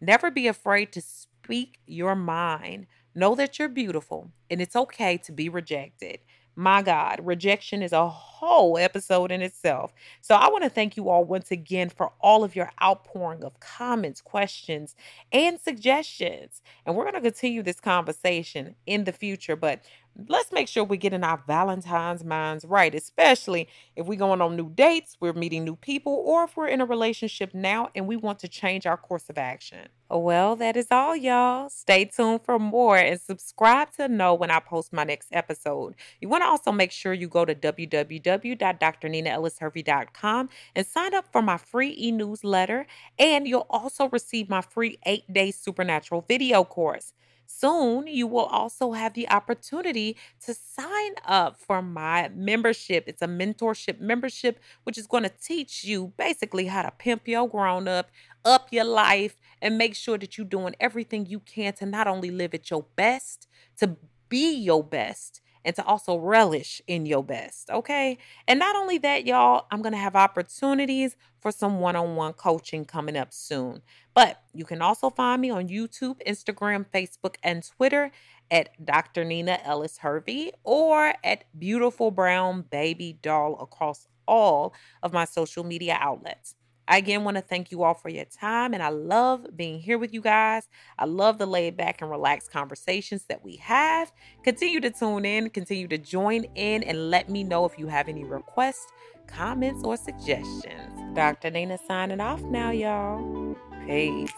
Never 0.00 0.30
be 0.30 0.46
afraid 0.46 0.92
to 0.92 1.00
speak 1.00 1.78
your 1.86 2.14
mind. 2.14 2.86
Know 3.14 3.34
that 3.34 3.58
you're 3.58 3.68
beautiful 3.68 4.30
and 4.50 4.60
it's 4.60 4.76
okay 4.76 5.16
to 5.18 5.32
be 5.32 5.48
rejected. 5.48 6.20
My 6.54 6.82
God, 6.82 7.20
rejection 7.22 7.84
is 7.84 7.92
a 7.92 8.08
whole 8.08 8.78
episode 8.78 9.30
in 9.30 9.42
itself. 9.42 9.92
So 10.20 10.34
I 10.34 10.48
want 10.48 10.64
to 10.64 10.70
thank 10.70 10.96
you 10.96 11.08
all 11.08 11.24
once 11.24 11.52
again 11.52 11.88
for 11.88 12.10
all 12.20 12.42
of 12.42 12.56
your 12.56 12.72
outpouring 12.82 13.44
of 13.44 13.60
comments, 13.60 14.20
questions, 14.20 14.96
and 15.30 15.60
suggestions. 15.60 16.60
And 16.84 16.96
we're 16.96 17.04
going 17.04 17.14
to 17.14 17.20
continue 17.20 17.62
this 17.62 17.78
conversation 17.78 18.74
in 18.86 19.04
the 19.04 19.12
future. 19.12 19.54
But 19.54 19.84
let's 20.26 20.50
make 20.50 20.66
sure 20.66 20.82
we're 20.82 20.96
getting 20.96 21.22
our 21.22 21.40
Valentine's 21.46 22.24
minds 22.24 22.64
right, 22.64 22.92
especially 22.94 23.68
if 23.94 24.06
we're 24.06 24.18
going 24.18 24.40
on 24.40 24.56
new 24.56 24.70
dates, 24.70 25.16
we're 25.20 25.32
meeting 25.32 25.64
new 25.64 25.76
people, 25.76 26.24
or 26.26 26.42
if 26.44 26.56
we're 26.56 26.66
in 26.66 26.80
a 26.80 26.86
relationship 26.86 27.54
now 27.54 27.90
and 27.94 28.08
we 28.08 28.16
want 28.16 28.40
to 28.40 28.48
change 28.48 28.86
our 28.86 28.96
course 28.96 29.28
of 29.28 29.38
action. 29.38 29.86
Well, 30.10 30.56
that 30.56 30.76
is 30.76 30.88
all, 30.90 31.14
y'all. 31.14 31.68
Stay 31.68 32.06
tuned 32.06 32.42
for 32.42 32.58
more 32.58 32.96
and 32.96 33.20
subscribe 33.20 33.92
to 33.92 34.08
know 34.08 34.34
when 34.34 34.50
I 34.50 34.58
post 34.58 34.92
my 34.92 35.04
next 35.04 35.28
episode. 35.32 35.94
You 36.20 36.28
want 36.28 36.42
to 36.42 36.48
also 36.48 36.72
make 36.72 36.90
sure 36.92 37.12
you 37.12 37.28
go 37.28 37.44
to 37.44 37.54
www.drninaellishervey.com 37.54 40.48
and 40.74 40.86
sign 40.86 41.14
up 41.14 41.30
for 41.30 41.42
my 41.42 41.58
free 41.58 41.94
e 41.98 42.10
newsletter, 42.10 42.86
and 43.18 43.46
you'll 43.46 43.66
also 43.68 44.08
receive 44.08 44.48
my 44.48 44.62
free 44.62 44.98
eight 45.04 45.30
day 45.32 45.50
supernatural 45.50 46.24
video 46.26 46.64
course. 46.64 47.12
Soon, 47.50 48.06
you 48.06 48.26
will 48.26 48.44
also 48.44 48.92
have 48.92 49.14
the 49.14 49.28
opportunity 49.30 50.16
to 50.44 50.52
sign 50.52 51.14
up 51.24 51.58
for 51.58 51.80
my 51.80 52.30
membership. 52.34 53.04
It's 53.06 53.22
a 53.22 53.26
mentorship 53.26 54.00
membership, 54.00 54.60
which 54.84 54.98
is 54.98 55.06
going 55.06 55.22
to 55.22 55.30
teach 55.30 55.82
you 55.82 56.12
basically 56.18 56.66
how 56.66 56.82
to 56.82 56.90
pimp 56.90 57.26
your 57.26 57.48
grown 57.48 57.88
up, 57.88 58.10
up 58.44 58.68
your 58.70 58.84
life, 58.84 59.36
and 59.62 59.78
make 59.78 59.94
sure 59.94 60.18
that 60.18 60.36
you're 60.36 60.46
doing 60.46 60.76
everything 60.78 61.24
you 61.24 61.40
can 61.40 61.72
to 61.74 61.86
not 61.86 62.06
only 62.06 62.30
live 62.30 62.52
at 62.52 62.70
your 62.70 62.84
best, 62.96 63.48
to 63.78 63.96
be 64.28 64.54
your 64.54 64.84
best 64.84 65.40
and 65.64 65.74
to 65.76 65.84
also 65.84 66.16
relish 66.16 66.80
in 66.86 67.06
your 67.06 67.22
best. 67.22 67.70
Okay. 67.70 68.18
And 68.46 68.58
not 68.58 68.76
only 68.76 68.98
that, 68.98 69.26
y'all, 69.26 69.66
I'm 69.70 69.82
to 69.92 69.98
have 69.98 70.16
opportunities 70.16 71.16
for 71.40 71.52
some 71.52 71.80
one 71.80 71.96
on 71.96 72.16
one 72.16 72.32
coaching 72.32 72.84
coming 72.84 73.16
up 73.16 73.32
soon. 73.32 73.82
But 74.14 74.42
you 74.52 74.64
can 74.64 74.82
also 74.82 75.10
find 75.10 75.40
me 75.40 75.50
on 75.50 75.68
YouTube, 75.68 76.16
Instagram, 76.26 76.86
Facebook, 76.92 77.36
and 77.42 77.62
Twitter 77.62 78.10
at 78.50 78.70
Dr. 78.84 79.24
Nina 79.24 79.60
Ellis 79.64 79.98
Hervey 79.98 80.52
or 80.64 81.14
at 81.22 81.44
Beautiful 81.58 82.10
Brown 82.10 82.62
Baby 82.62 83.18
Doll 83.22 83.58
across 83.60 84.06
all 84.26 84.74
of 85.02 85.12
my 85.12 85.24
social 85.24 85.64
media 85.64 85.96
outlets. 86.00 86.54
I 86.88 86.96
again 86.96 87.22
want 87.22 87.36
to 87.36 87.42
thank 87.42 87.70
you 87.70 87.82
all 87.82 87.92
for 87.92 88.08
your 88.08 88.24
time, 88.24 88.72
and 88.72 88.82
I 88.82 88.88
love 88.88 89.46
being 89.54 89.78
here 89.78 89.98
with 89.98 90.14
you 90.14 90.22
guys. 90.22 90.68
I 90.98 91.04
love 91.04 91.36
the 91.36 91.44
laid 91.44 91.76
back 91.76 92.00
and 92.00 92.10
relaxed 92.10 92.50
conversations 92.50 93.24
that 93.28 93.44
we 93.44 93.56
have. 93.56 94.10
Continue 94.42 94.80
to 94.80 94.90
tune 94.90 95.26
in, 95.26 95.50
continue 95.50 95.86
to 95.88 95.98
join 95.98 96.44
in, 96.54 96.82
and 96.82 97.10
let 97.10 97.28
me 97.28 97.44
know 97.44 97.66
if 97.66 97.78
you 97.78 97.88
have 97.88 98.08
any 98.08 98.24
requests, 98.24 98.86
comments, 99.26 99.84
or 99.84 99.98
suggestions. 99.98 101.14
Dr. 101.14 101.50
Nina 101.50 101.78
signing 101.86 102.20
off 102.20 102.40
now, 102.40 102.70
y'all. 102.70 103.54
Peace. 103.86 104.32